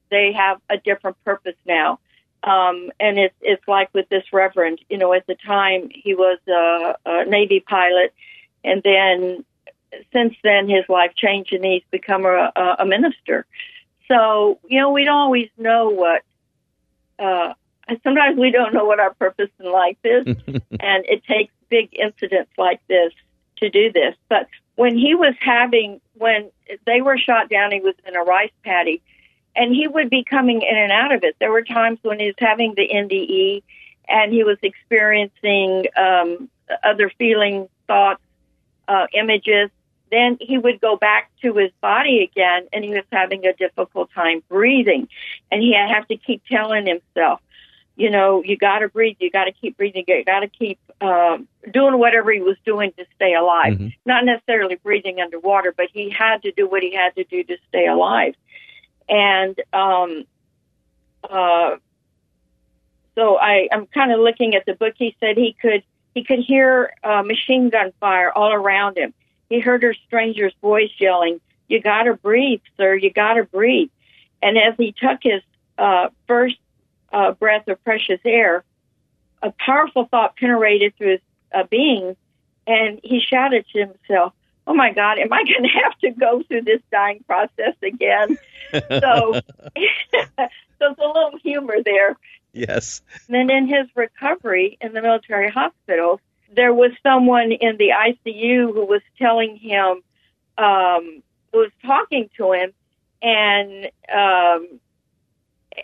They 0.09 0.33
have 0.33 0.59
a 0.69 0.77
different 0.77 1.23
purpose 1.23 1.55
now. 1.65 1.99
Um, 2.43 2.91
and 2.99 3.17
it's 3.17 3.35
it's 3.41 3.67
like 3.67 3.89
with 3.93 4.07
this 4.09 4.23
reverend, 4.31 4.79
you 4.89 4.97
know, 4.97 5.13
at 5.13 5.25
the 5.25 5.35
time 5.35 5.89
he 5.93 6.13
was 6.13 6.37
a, 6.47 6.95
a 7.05 7.25
Navy 7.25 7.59
pilot, 7.59 8.13
and 8.63 8.81
then 8.83 9.43
since 10.13 10.35
then 10.43 10.69
his 10.69 10.85
life 10.89 11.11
changed 11.15 11.53
and 11.53 11.65
he's 11.65 11.83
become 11.89 12.25
a, 12.25 12.51
a 12.79 12.85
minister. 12.85 13.45
So 14.07 14.59
you 14.67 14.79
know, 14.79 14.91
we 14.91 15.03
don't 15.05 15.15
always 15.15 15.49
know 15.57 15.89
what. 15.89 16.23
Uh, 17.17 17.53
sometimes 18.03 18.37
we 18.37 18.51
don't 18.51 18.73
know 18.73 18.85
what 18.85 18.99
our 18.99 19.13
purpose 19.13 19.49
in 19.59 19.71
life 19.71 19.97
is, 20.03 20.25
and 20.47 21.05
it 21.05 21.23
takes 21.23 21.53
big 21.69 21.89
incidents 21.97 22.51
like 22.57 22.81
this 22.87 23.13
to 23.57 23.69
do 23.69 23.91
this. 23.91 24.15
But 24.29 24.47
when 24.75 24.97
he 24.97 25.15
was 25.15 25.33
having, 25.39 26.01
when 26.15 26.51
they 26.85 27.01
were 27.01 27.17
shot 27.17 27.49
down, 27.49 27.71
he 27.71 27.79
was 27.79 27.95
in 28.05 28.15
a 28.15 28.21
rice 28.21 28.51
paddy 28.63 29.01
and 29.55 29.73
he 29.73 29.87
would 29.87 30.09
be 30.09 30.23
coming 30.23 30.61
in 30.61 30.77
and 30.77 30.91
out 30.91 31.13
of 31.13 31.23
it. 31.23 31.35
There 31.39 31.51
were 31.51 31.63
times 31.63 31.99
when 32.01 32.19
he 32.19 32.27
was 32.27 32.35
having 32.37 32.73
the 32.75 32.87
NDE 32.87 33.63
and 34.07 34.33
he 34.33 34.43
was 34.43 34.57
experiencing 34.61 35.85
um, 35.97 36.49
other 36.83 37.09
feelings, 37.17 37.69
thoughts, 37.87 38.21
uh, 38.87 39.07
images. 39.13 39.69
Then 40.15 40.37
he 40.39 40.57
would 40.57 40.79
go 40.79 40.95
back 40.95 41.29
to 41.41 41.53
his 41.53 41.71
body 41.81 42.23
again 42.23 42.67
and 42.71 42.83
he 42.83 42.91
was 42.91 43.03
having 43.11 43.45
a 43.45 43.53
difficult 43.53 44.09
time 44.13 44.41
breathing. 44.47 45.09
And 45.51 45.61
he 45.61 45.75
had 45.75 45.89
have 45.89 46.07
to 46.07 46.17
keep 46.17 46.43
telling 46.45 46.87
himself, 46.87 47.41
you 47.95 48.09
know, 48.09 48.43
you 48.43 48.57
got 48.57 48.79
to 48.79 48.89
breathe, 48.89 49.17
you 49.19 49.29
got 49.29 49.45
to 49.45 49.51
keep 49.51 49.77
breathing, 49.77 50.05
you 50.07 50.23
got 50.23 50.41
to 50.41 50.47
keep 50.47 50.79
um, 51.01 51.47
doing 51.71 51.97
whatever 51.97 52.31
he 52.31 52.41
was 52.41 52.57
doing 52.65 52.91
to 52.97 53.05
stay 53.15 53.33
alive. 53.33 53.73
Mm-hmm. 53.73 53.87
Not 54.05 54.25
necessarily 54.25 54.75
breathing 54.75 55.19
underwater, 55.21 55.73
but 55.75 55.87
he 55.93 56.09
had 56.09 56.41
to 56.43 56.51
do 56.51 56.67
what 56.67 56.83
he 56.83 56.93
had 56.93 57.15
to 57.15 57.23
do 57.23 57.43
to 57.43 57.57
stay 57.69 57.87
alive 57.87 58.35
and 59.07 59.59
um, 59.73 60.25
uh, 61.23 61.77
so 63.15 63.37
I, 63.37 63.67
I'm 63.71 63.87
kind 63.87 64.11
of 64.11 64.19
looking 64.19 64.55
at 64.55 64.65
the 64.65 64.73
book. 64.73 64.93
He 64.97 65.15
said 65.19 65.37
he 65.37 65.55
could 65.59 65.83
he 66.13 66.23
could 66.23 66.39
hear 66.39 66.93
uh, 67.03 67.23
machine 67.23 67.69
gun 67.69 67.91
fire 67.99 68.31
all 68.31 68.51
around 68.51 68.97
him. 68.97 69.13
He 69.49 69.59
heard 69.59 69.83
her 69.83 69.93
stranger's 70.07 70.53
voice 70.61 70.91
yelling, 70.99 71.39
"You 71.67 71.81
got 71.81 72.03
to 72.03 72.15
breathe, 72.15 72.61
sir. 72.77 72.95
You 72.95 73.11
got 73.11 73.35
to 73.35 73.43
breathe." 73.43 73.89
And 74.41 74.57
as 74.57 74.75
he 74.77 74.91
took 74.91 75.19
his 75.21 75.41
uh, 75.77 76.09
first 76.27 76.57
uh, 77.11 77.31
breath 77.31 77.67
of 77.67 77.83
precious 77.83 78.19
air, 78.25 78.63
a 79.41 79.51
powerful 79.51 80.05
thought 80.05 80.35
penetrated 80.37 80.95
through 80.97 81.11
his 81.11 81.21
uh, 81.53 81.63
being, 81.69 82.15
and 82.67 82.99
he 83.03 83.19
shouted 83.19 83.65
to 83.73 83.79
himself, 83.79 84.33
"Oh 84.67 84.73
my 84.73 84.91
God, 84.93 85.19
am 85.19 85.31
I 85.31 85.43
going 85.43 85.63
to 85.69 85.79
have 85.83 85.97
to 85.99 86.11
go 86.11 86.43
through 86.43 86.63
this 86.63 86.81
dying 86.91 87.23
process 87.27 87.75
again?" 87.81 88.37
so, 88.71 88.79
so 88.89 89.41
there's 90.79 90.97
a 90.97 91.07
little 91.07 91.37
humor 91.43 91.77
there. 91.83 92.17
Yes. 92.55 93.01
And 93.27 93.35
then 93.35 93.49
in 93.49 93.67
his 93.67 93.87
recovery 93.95 94.77
in 94.79 94.93
the 94.93 95.01
military 95.01 95.51
hospitals, 95.51 96.19
there 96.55 96.73
was 96.73 96.91
someone 97.03 97.51
in 97.51 97.77
the 97.77 97.89
ICU 97.89 98.73
who 98.73 98.85
was 98.85 99.01
telling 99.17 99.57
him, 99.57 100.01
um, 100.57 101.21
was 101.53 101.71
talking 101.85 102.29
to 102.37 102.53
him, 102.53 102.71
and 103.21 103.85
um, 104.13 104.79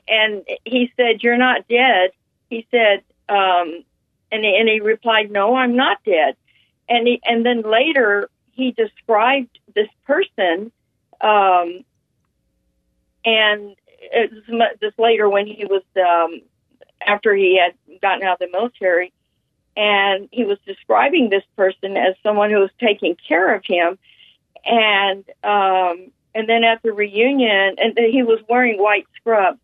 and 0.08 0.44
he 0.66 0.92
said, 0.96 1.24
"You're 1.24 1.38
not 1.38 1.68
dead." 1.68 2.12
He 2.50 2.68
said, 2.72 3.04
um, 3.30 3.84
and 4.32 4.46
and 4.46 4.70
he 4.70 4.80
replied, 4.80 5.32
"No, 5.32 5.56
I'm 5.56 5.76
not 5.76 5.98
dead." 6.06 6.36
And 6.90 7.08
he, 7.08 7.22
and 7.26 7.46
then 7.46 7.62
later 7.62 8.30
he 8.52 8.72
described 8.72 9.60
this 9.74 9.88
person 10.06 10.72
um, 11.22 11.86
and 13.24 13.76
this 14.80 14.94
later 14.98 15.30
when 15.30 15.48
he 15.48 15.66
was 15.66 15.84
um, 15.98 16.42
after 17.06 17.36
he 17.36 17.60
had 17.60 18.00
gotten 18.02 18.24
out 18.24 18.42
of 18.42 18.52
the 18.52 18.58
military, 18.58 19.14
and 19.76 20.28
he 20.32 20.44
was 20.44 20.58
describing 20.66 21.30
this 21.30 21.44
person 21.56 21.98
as 21.98 22.16
someone 22.24 22.50
who 22.50 22.60
was 22.60 22.72
taking 22.80 23.16
care 23.28 23.54
of 23.56 23.64
him, 23.66 23.98
and 24.66 25.24
um, 25.44 26.12
and 26.34 26.48
then 26.48 26.64
at 26.64 26.82
the 26.84 26.92
reunion, 26.92 27.76
and 27.78 27.98
he 27.98 28.24
was 28.24 28.40
wearing 28.50 28.82
white 28.82 29.08
scrubs. 29.16 29.60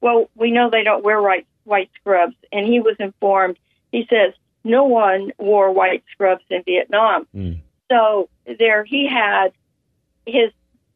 Well, 0.00 0.28
we 0.34 0.50
know 0.50 0.70
they 0.70 0.84
don't 0.84 1.04
wear 1.04 1.20
white 1.20 1.46
white 1.64 1.90
scrubs, 2.00 2.34
and 2.50 2.66
he 2.66 2.80
was 2.80 2.96
informed. 2.98 3.58
He 3.92 4.06
says 4.08 4.34
no 4.64 4.84
one 4.84 5.32
wore 5.38 5.72
white 5.72 6.04
scrubs 6.12 6.44
in 6.50 6.62
Vietnam. 6.64 7.26
Mm. 7.34 7.60
So 7.90 8.28
there 8.58 8.84
he 8.84 9.08
had 9.08 9.52
his 10.26 10.50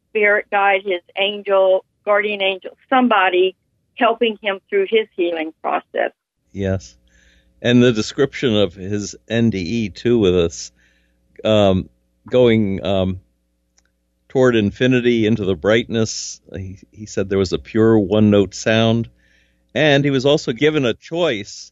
spirit 0.09 0.47
guide, 0.49 0.81
his 0.83 1.01
angel, 1.17 1.85
guardian 2.05 2.41
angel, 2.41 2.77
somebody 2.89 3.55
helping 3.95 4.37
him 4.41 4.59
through 4.69 4.87
his 4.89 5.07
healing 5.15 5.53
process. 5.61 6.11
Yes. 6.51 6.96
And 7.61 7.81
the 7.81 7.91
description 7.91 8.55
of 8.55 8.73
his 8.73 9.15
NDE 9.29 9.95
too 9.95 10.19
with 10.19 10.35
us 10.35 10.71
um, 11.43 11.89
going 12.29 12.83
um, 12.85 13.19
toward 14.29 14.55
infinity 14.55 15.25
into 15.25 15.45
the 15.45 15.55
brightness. 15.55 16.41
He, 16.55 16.79
he 16.91 17.05
said 17.05 17.29
there 17.29 17.37
was 17.37 17.53
a 17.53 17.59
pure 17.59 17.97
one 17.97 18.29
note 18.29 18.53
sound. 18.53 19.09
And 19.73 20.03
he 20.03 20.11
was 20.11 20.25
also 20.25 20.53
given 20.53 20.85
a 20.85 20.93
choice 20.93 21.71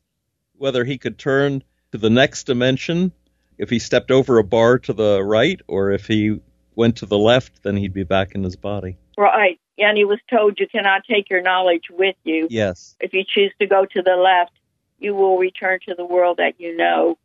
whether 0.58 0.84
he 0.84 0.98
could 0.98 1.18
turn 1.18 1.64
to 1.92 1.98
the 1.98 2.10
next 2.10 2.46
dimension 2.46 3.12
if 3.58 3.70
he 3.70 3.80
stepped 3.80 4.12
over 4.12 4.38
a 4.38 4.44
bar 4.44 4.80
to 4.80 4.94
the 4.94 5.24
right 5.24 5.62
or 5.68 5.92
if 5.92 6.08
he 6.08 6.40
went 6.76 6.98
to 6.98 7.06
the 7.06 7.18
left, 7.18 7.64
then 7.64 7.78
he'd 7.78 7.94
be 7.94 8.04
back 8.04 8.36
in 8.36 8.44
his 8.44 8.56
body. 8.56 8.98
Right. 9.18 9.60
And 9.78 9.98
he 9.98 10.06
was 10.06 10.20
told 10.30 10.60
you 10.60 10.68
cannot 10.68 11.04
take 11.10 11.30
your 11.30 11.42
knowledge 11.42 11.86
with 11.90 12.16
you. 12.24 12.48
Yes. 12.50 12.96
If 13.00 13.14
you 13.14 13.24
choose 13.28 13.54
to 13.60 13.68
go 13.68 13.86
to 13.86 14.02
the 14.02 14.16
left, 14.16 14.52
you 15.00 15.16
will 15.16 15.38
return 15.38 15.80
to 15.88 15.96
the 15.96 16.06
world 16.06 16.38
that 16.38 16.54
you 16.60 16.76
know. 16.76 17.18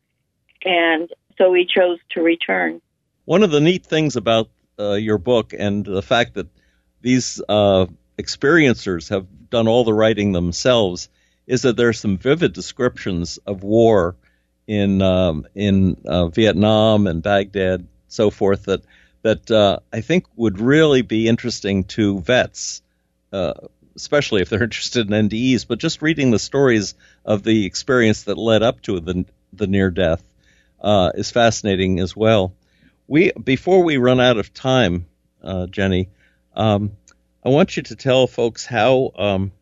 And 0.65 1.11
so 1.39 1.53
he 1.55 1.67
chose 1.67 1.99
to 2.13 2.23
return. 2.23 2.81
One 3.25 3.43
of 3.43 3.51
the 3.51 3.61
neat 3.61 3.87
things 3.87 4.17
about 4.17 4.51
uh, 4.79 4.95
your 4.95 5.19
book 5.19 5.53
and 5.57 5.85
the 5.85 6.03
fact 6.03 6.35
that 6.35 6.49
these 7.01 7.41
uh, 7.49 7.87
experiencers 8.19 9.09
have 9.11 9.27
done 9.49 9.69
all 9.69 9.85
the 9.85 9.95
writing 9.95 10.33
themselves 10.33 11.09
is 11.47 11.63
that 11.63 11.77
there 11.77 11.89
are 11.89 11.93
some 11.93 12.19
vivid 12.19 12.53
descriptions 12.53 13.39
of 13.47 13.63
war 13.63 14.17
in 14.67 15.03
um, 15.03 15.47
in 15.55 15.97
uh, 16.05 16.29
Vietnam 16.29 17.07
and 17.07 17.23
Baghdad, 17.23 17.87
so 18.09 18.31
forth 18.31 18.65
that 18.67 18.85
that 19.23 19.51
uh, 19.51 19.81
I 19.93 20.01
think 20.01 20.27
would 20.37 20.61
really 20.61 21.03
be 21.03 21.29
interesting 21.29 21.85
to 21.85 22.21
vets, 22.21 22.83
uh, 23.33 23.55
especially 23.97 24.43
if 24.43 24.49
they're 24.49 24.63
interested 24.71 25.11
in 25.11 25.29
NDEs. 25.29 25.67
But 25.67 25.79
just 25.79 26.03
reading 26.03 26.31
the 26.31 26.39
stories 26.39 26.95
of 27.25 27.43
the 27.43 27.67
experience 27.67 28.25
that 28.25 28.39
led 28.39 28.63
up 28.63 28.83
to 28.83 29.01
the 29.01 29.25
the 29.53 29.67
near 29.67 29.91
death 29.91 30.23
uh, 30.81 31.11
is 31.15 31.31
fascinating 31.31 32.01
as 32.01 32.17
well. 32.17 32.55
We 33.07 33.33
before 33.33 33.83
we 33.83 33.97
run 33.97 34.21
out 34.21 34.39
of 34.39 34.55
time, 34.55 35.07
uh, 35.43 35.67
Jenny, 35.67 36.09
um, 36.55 36.93
I 37.45 37.49
want 37.49 37.77
you 37.77 37.83
to 37.85 37.97
tell 37.97 38.27
folks 38.27 38.65
how 38.67 39.13
um, 39.17 39.53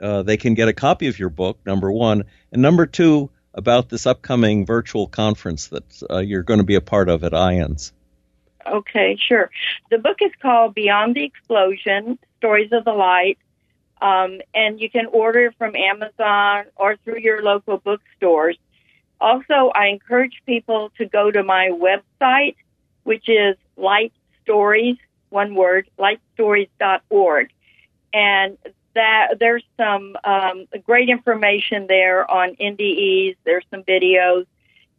uh, 0.00 0.22
they 0.22 0.36
can 0.36 0.54
get 0.54 0.68
a 0.68 0.72
copy 0.72 1.08
of 1.08 1.18
your 1.18 1.30
book. 1.30 1.58
Number 1.64 1.90
one, 1.90 2.24
and 2.52 2.62
number 2.62 2.86
two 2.86 3.30
about 3.54 3.88
this 3.88 4.06
upcoming 4.06 4.66
virtual 4.66 5.08
conference 5.08 5.68
that 5.68 6.02
uh, 6.10 6.18
you're 6.18 6.42
going 6.42 6.60
to 6.60 6.64
be 6.64 6.76
a 6.76 6.80
part 6.80 7.08
of 7.08 7.24
at 7.24 7.32
IANDS. 7.32 7.92
Okay, 8.66 9.16
sure. 9.16 9.50
The 9.90 9.98
book 9.98 10.18
is 10.20 10.30
called 10.40 10.74
Beyond 10.74 11.14
the 11.14 11.24
Explosion 11.24 12.18
Stories 12.38 12.72
of 12.72 12.84
the 12.84 12.92
Light, 12.92 13.38
um, 14.00 14.40
and 14.54 14.80
you 14.80 14.90
can 14.90 15.06
order 15.06 15.52
from 15.58 15.74
Amazon 15.76 16.66
or 16.76 16.96
through 17.04 17.18
your 17.20 17.42
local 17.42 17.78
bookstores. 17.78 18.56
Also, 19.20 19.70
I 19.74 19.86
encourage 19.86 20.42
people 20.46 20.90
to 20.98 21.06
go 21.06 21.30
to 21.30 21.42
my 21.42 21.70
website, 21.70 22.56
which 23.02 23.28
is 23.28 23.56
Light 23.76 24.12
Stories, 24.42 24.96
one 25.30 25.54
word, 25.54 25.90
lightstories.org. 25.98 27.50
And 28.14 28.56
that 28.94 29.34
there's 29.38 29.64
some 29.76 30.16
um, 30.24 30.66
great 30.84 31.08
information 31.08 31.86
there 31.88 32.28
on 32.30 32.56
NDEs. 32.56 33.36
There's 33.44 33.64
some 33.70 33.82
videos, 33.82 34.46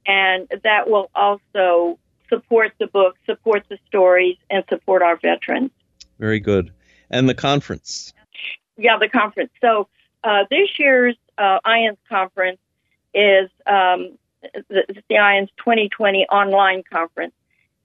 and 0.06 0.48
that 0.64 0.90
will 0.90 1.10
also 1.16 2.00
support 2.30 2.74
the 2.80 2.88
book, 2.88 3.18
support 3.26 3.66
the 3.68 3.78
stories, 3.88 4.38
and 4.50 4.64
support 4.70 5.02
our 5.02 5.18
veterans. 5.18 5.72
Very 6.20 6.40
good. 6.40 6.72
And 7.10 7.28
the 7.28 7.34
conference. 7.34 8.14
Yeah, 8.78 8.98
the 9.00 9.10
conference. 9.10 9.52
So 9.62 9.88
uh, 10.24 10.46
this 10.50 10.70
year's 10.78 11.16
uh, 11.38 11.60
IANDS 11.66 11.98
conference 12.08 12.60
is 13.14 13.50
um, 13.66 14.18
the, 14.42 14.84
the 15.10 15.16
IANDS 15.16 15.50
2020 15.58 16.28
online 16.28 16.84
conference, 16.92 17.34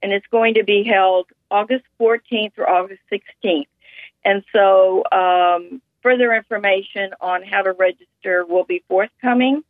and 0.01 0.11
it's 0.11 0.27
going 0.27 0.55
to 0.55 0.63
be 0.63 0.83
held 0.83 1.27
August 1.49 1.85
14th 1.99 2.53
or 2.57 2.69
August 2.69 3.01
16th. 3.11 3.67
And 4.23 4.43
so 4.53 5.03
um, 5.11 5.81
Further 6.05 6.35
information 6.35 7.15
on 7.19 7.41
how 7.41 7.63
to 7.63 7.71
register 7.71 8.45
will 8.45 8.63
be 8.63 8.83
forthcoming. 8.87 9.63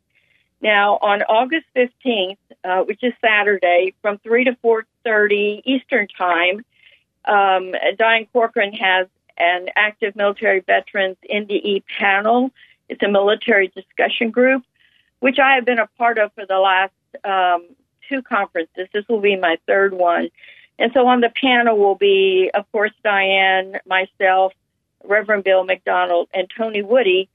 Now, 0.60 1.00
on 1.02 1.22
August 1.22 1.66
15th, 1.74 2.36
uh, 2.62 2.82
which 2.82 3.02
is 3.04 3.14
Saturday, 3.26 3.94
from 4.02 4.18
3 4.18 4.44
to 4.44 4.52
4.30 4.62 5.62
Eastern 5.64 6.10
Time, 6.10 6.66
um, 7.24 7.74
Diane 7.98 8.28
Corcoran 8.34 8.74
has 8.74 9.08
an 9.38 9.68
active 9.76 10.16
military 10.16 10.62
veterans 10.62 11.18
NDE 11.32 11.84
panel. 12.00 12.52
It's 12.90 13.04
a 13.04 13.10
military 13.10 13.70
discussion 13.70 14.32
group, 14.32 14.64
which 15.20 15.40
I 15.40 15.56
have 15.56 15.66
been 15.66 15.80
a 15.80 15.88
part 15.98 16.18
of 16.18 16.32
for 16.34 16.46
the 16.46 16.60
last 16.60 16.94
um, 17.24 17.68
two 18.10 18.22
conferences. 18.22 18.88
This 18.94 19.06
will 19.08 19.22
be 19.22 19.36
my 19.36 19.58
third 19.68 19.94
one. 19.94 20.30
And 20.78 20.92
so 20.94 21.08
on 21.08 21.22
the 21.22 21.32
panel 21.42 21.78
will 21.78 21.96
be, 21.96 22.52
of 22.54 22.70
course, 22.72 22.92
Diane, 23.04 23.80
myself, 23.86 24.54
Reverend 25.04 25.44
Bill 25.44 25.64
McDonald, 25.64 26.30
and 26.34 26.50
Tony 26.56 26.82
Woody, 26.82 27.30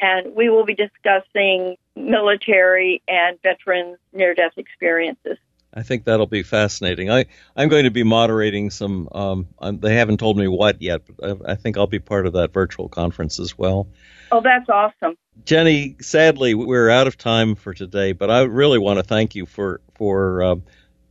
and 0.00 0.34
we 0.34 0.48
will 0.48 0.64
be 0.64 0.74
discussing 0.74 1.76
military 1.94 3.02
and 3.06 3.40
veterans 3.42 3.98
near 4.12 4.34
death 4.34 4.54
experiences. 4.56 5.38
I 5.72 5.82
think 5.82 6.04
that'll 6.04 6.26
be 6.26 6.42
fascinating. 6.42 7.10
I, 7.10 7.26
I'm 7.54 7.68
going 7.68 7.84
to 7.84 7.90
be 7.90 8.02
moderating 8.02 8.70
some, 8.70 9.08
um, 9.12 9.48
they 9.78 9.94
haven't 9.94 10.18
told 10.18 10.36
me 10.36 10.48
what 10.48 10.82
yet, 10.82 11.02
but 11.06 11.42
I, 11.46 11.52
I 11.52 11.54
think 11.54 11.76
I'll 11.76 11.86
be 11.86 12.00
part 12.00 12.26
of 12.26 12.32
that 12.32 12.52
virtual 12.52 12.88
conference 12.88 13.38
as 13.38 13.56
well. 13.56 13.88
Oh, 14.32 14.40
that's 14.40 14.68
awesome. 14.68 15.16
Jenny, 15.44 15.96
sadly, 16.00 16.54
we're 16.54 16.90
out 16.90 17.06
of 17.06 17.16
time 17.16 17.54
for 17.54 17.72
today, 17.72 18.12
but 18.12 18.30
I 18.30 18.42
really 18.42 18.78
want 18.78 18.98
to 18.98 19.04
thank 19.04 19.34
you 19.34 19.46
for, 19.46 19.80
for 19.94 20.42
uh, 20.42 20.56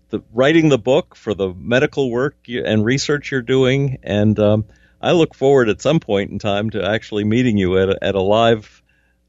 the, 0.10 0.22
writing 0.34 0.70
the 0.70 0.78
book, 0.78 1.16
for 1.16 1.34
the 1.34 1.54
medical 1.54 2.12
work 2.12 2.36
and 2.48 2.84
research 2.84 3.32
you're 3.32 3.42
doing, 3.42 4.00
and 4.04 4.38
um, 4.40 4.66
I 5.02 5.14
look 5.14 5.36
forward 5.36 5.70
at 5.70 5.82
some 5.82 6.00
point 6.00 6.32
in 6.32 6.40
time 6.40 6.70
to 6.72 6.84
actually 6.84 7.24
meeting 7.24 7.58
you 7.58 7.78
at 7.78 7.90
a, 7.90 8.04
at 8.04 8.16
a 8.16 8.22
live 8.22 8.84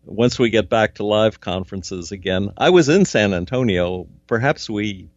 once 0.04 0.38
we 0.38 0.50
get 0.50 0.68
back 0.68 0.96
to 0.96 1.06
live 1.06 1.40
conferences 1.40 2.10
again. 2.10 2.50
I 2.56 2.70
was 2.70 2.88
in 2.88 3.04
San 3.04 3.32
Antonio. 3.32 4.08
Perhaps 4.26 4.68
we, 4.68 5.10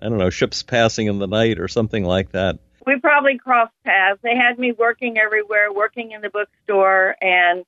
I 0.00 0.08
don't 0.08 0.18
know, 0.18 0.30
ships 0.30 0.62
passing 0.62 1.06
in 1.06 1.18
the 1.18 1.26
night 1.26 1.58
or 1.58 1.68
something 1.68 2.04
like 2.04 2.32
that. 2.32 2.58
We 2.86 2.98
probably 3.00 3.38
crossed 3.38 3.74
paths. 3.84 4.20
They 4.22 4.36
had 4.36 4.58
me 4.58 4.72
working 4.72 5.18
everywhere, 5.18 5.72
working 5.72 6.12
in 6.12 6.22
the 6.22 6.30
bookstore, 6.30 7.16
and 7.20 7.60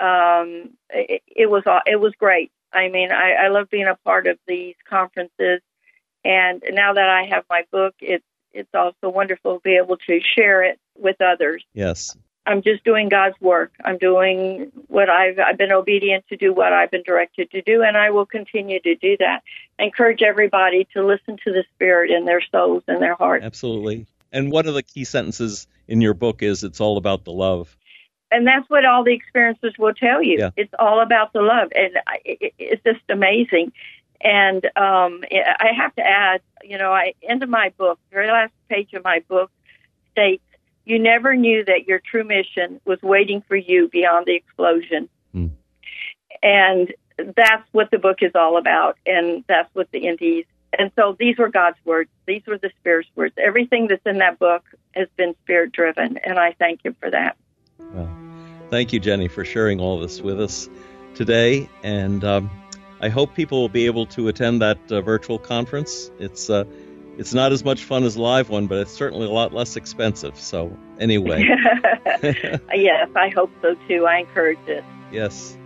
um, 0.00 0.74
it, 0.90 1.22
it 1.26 1.50
was 1.50 1.62
it 1.86 2.00
was 2.00 2.12
great. 2.18 2.52
I 2.72 2.88
mean, 2.88 3.10
I, 3.10 3.46
I 3.46 3.48
love 3.48 3.70
being 3.70 3.86
a 3.86 3.96
part 4.04 4.26
of 4.26 4.38
these 4.46 4.74
conferences, 4.88 5.62
and 6.24 6.62
now 6.70 6.92
that 6.94 7.08
I 7.08 7.34
have 7.34 7.44
my 7.48 7.62
book, 7.72 7.94
it's 8.00 8.24
it's 8.52 8.74
also 8.74 9.08
wonderful 9.08 9.54
to 9.54 9.60
be 9.60 9.76
able 9.76 9.96
to 9.96 10.20
share 10.36 10.64
it 10.64 10.78
with 10.96 11.20
others. 11.20 11.64
Yes. 11.72 12.16
I'm 12.48 12.62
just 12.62 12.82
doing 12.82 13.10
God's 13.10 13.38
work. 13.42 13.72
I'm 13.84 13.98
doing 13.98 14.72
what 14.86 15.10
I've 15.10 15.38
I've 15.38 15.58
been 15.58 15.70
obedient 15.70 16.26
to 16.28 16.36
do 16.36 16.54
what 16.54 16.72
I've 16.72 16.90
been 16.90 17.02
directed 17.02 17.50
to 17.50 17.60
do 17.60 17.82
and 17.82 17.94
I 17.94 18.08
will 18.08 18.24
continue 18.24 18.80
to 18.80 18.94
do 18.94 19.18
that. 19.18 19.42
I 19.78 19.84
encourage 19.84 20.22
everybody 20.22 20.88
to 20.94 21.06
listen 21.06 21.36
to 21.44 21.52
the 21.52 21.64
spirit 21.74 22.10
in 22.10 22.24
their 22.24 22.40
souls 22.40 22.84
and 22.88 23.02
their 23.02 23.14
hearts. 23.14 23.44
Absolutely. 23.44 24.06
And 24.32 24.50
one 24.50 24.66
of 24.66 24.72
the 24.72 24.82
key 24.82 25.04
sentences 25.04 25.66
in 25.86 26.00
your 26.00 26.14
book 26.14 26.42
is 26.42 26.64
it's 26.64 26.80
all 26.80 26.96
about 26.96 27.24
the 27.24 27.32
love. 27.32 27.76
And 28.30 28.46
that's 28.46 28.68
what 28.70 28.86
all 28.86 29.04
the 29.04 29.14
experiences 29.14 29.74
will 29.78 29.94
tell 29.94 30.22
you. 30.22 30.38
Yeah. 30.38 30.50
It's 30.56 30.72
all 30.78 31.02
about 31.02 31.34
the 31.34 31.42
love 31.42 31.68
and 31.76 31.98
it's 32.24 32.82
just 32.82 33.02
amazing. 33.10 33.72
And 34.22 34.64
um, 34.74 35.22
I 35.30 35.68
have 35.76 35.94
to 35.96 36.02
add, 36.02 36.40
you 36.62 36.78
know, 36.78 36.92
I 36.92 37.12
end 37.22 37.42
of 37.42 37.50
my 37.50 37.72
book, 37.76 37.98
very 38.10 38.28
last 38.28 38.52
page 38.70 38.94
of 38.94 39.04
my 39.04 39.22
book 39.28 39.50
states, 40.12 40.42
"You 40.88 40.98
never 40.98 41.36
knew 41.36 41.64
that 41.64 41.86
your 41.86 42.00
true 42.00 42.24
mission 42.24 42.80
was 42.84 43.00
waiting 43.02 43.42
for 43.46 43.56
you 43.56 43.88
beyond 43.88 44.26
the 44.26 44.34
explosion." 44.34 45.08
Mm. 45.34 45.50
And 46.42 46.94
that's 47.36 47.66
what 47.72 47.90
the 47.90 47.98
book 47.98 48.18
is 48.22 48.32
all 48.34 48.56
about, 48.56 48.96
and 49.06 49.44
that's 49.46 49.72
what 49.74 49.90
the 49.92 50.00
NDEs. 50.00 50.46
And 50.78 50.90
so 50.96 51.16
these 51.18 51.36
were 51.38 51.48
God's 51.48 51.78
words. 51.84 52.10
These 52.26 52.42
were 52.46 52.58
the 52.58 52.70
Spirit's 52.80 53.08
words. 53.14 53.34
Everything 53.38 53.88
that's 53.88 54.04
in 54.06 54.18
that 54.18 54.38
book 54.38 54.64
has 54.94 55.08
been 55.16 55.34
Spirit 55.44 55.72
driven, 55.72 56.16
and 56.18 56.38
I 56.38 56.52
thank 56.58 56.84
Him 56.84 56.96
for 57.00 57.10
that. 57.10 57.36
Well, 57.78 58.08
thank 58.70 58.92
you, 58.92 59.00
Jenny, 59.00 59.28
for 59.28 59.44
sharing 59.44 59.80
all 59.80 59.98
this 59.98 60.20
with 60.20 60.40
us 60.40 60.68
today. 61.14 61.68
And 61.82 62.24
um, 62.24 62.50
I 63.00 63.08
hope 63.08 63.34
people 63.34 63.60
will 63.60 63.68
be 63.68 63.86
able 63.86 64.06
to 64.06 64.28
attend 64.28 64.62
that 64.62 64.78
uh, 64.90 65.00
virtual 65.00 65.38
conference. 65.38 66.10
It's 66.18 66.50
uh, 66.50 66.64
it's 67.18 67.34
not 67.34 67.52
as 67.52 67.64
much 67.64 67.82
fun 67.82 68.04
as 68.04 68.16
a 68.16 68.22
live 68.22 68.48
one, 68.48 68.68
but 68.68 68.78
it's 68.78 68.92
certainly 68.92 69.26
a 69.26 69.30
lot 69.30 69.52
less 69.52 69.76
expensive. 69.76 70.38
So 70.38 70.74
anyway, 71.00 71.42
yes, 72.72 73.10
I 73.14 73.28
hope 73.28 73.50
so 73.60 73.74
too. 73.88 74.06
I 74.06 74.18
encourage 74.18 74.58
it. 74.68 74.84
Yes. 75.10 75.56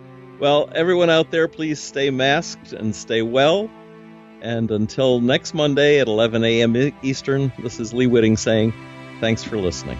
Well, 0.40 0.70
everyone 0.74 1.10
out 1.10 1.30
there, 1.30 1.46
please 1.46 1.80
stay 1.80 2.10
masked 2.10 2.72
and 2.72 2.96
stay 2.96 3.22
well. 3.22 3.70
And 4.40 4.70
until 4.72 5.20
next 5.20 5.54
Monday 5.54 6.00
at 6.00 6.08
11 6.08 6.42
a.m. 6.42 6.92
Eastern, 7.02 7.52
this 7.60 7.78
is 7.78 7.92
Lee 7.92 8.08
Witting 8.08 8.36
saying 8.36 8.72
thanks 9.20 9.44
for 9.44 9.56
listening. 9.56 9.98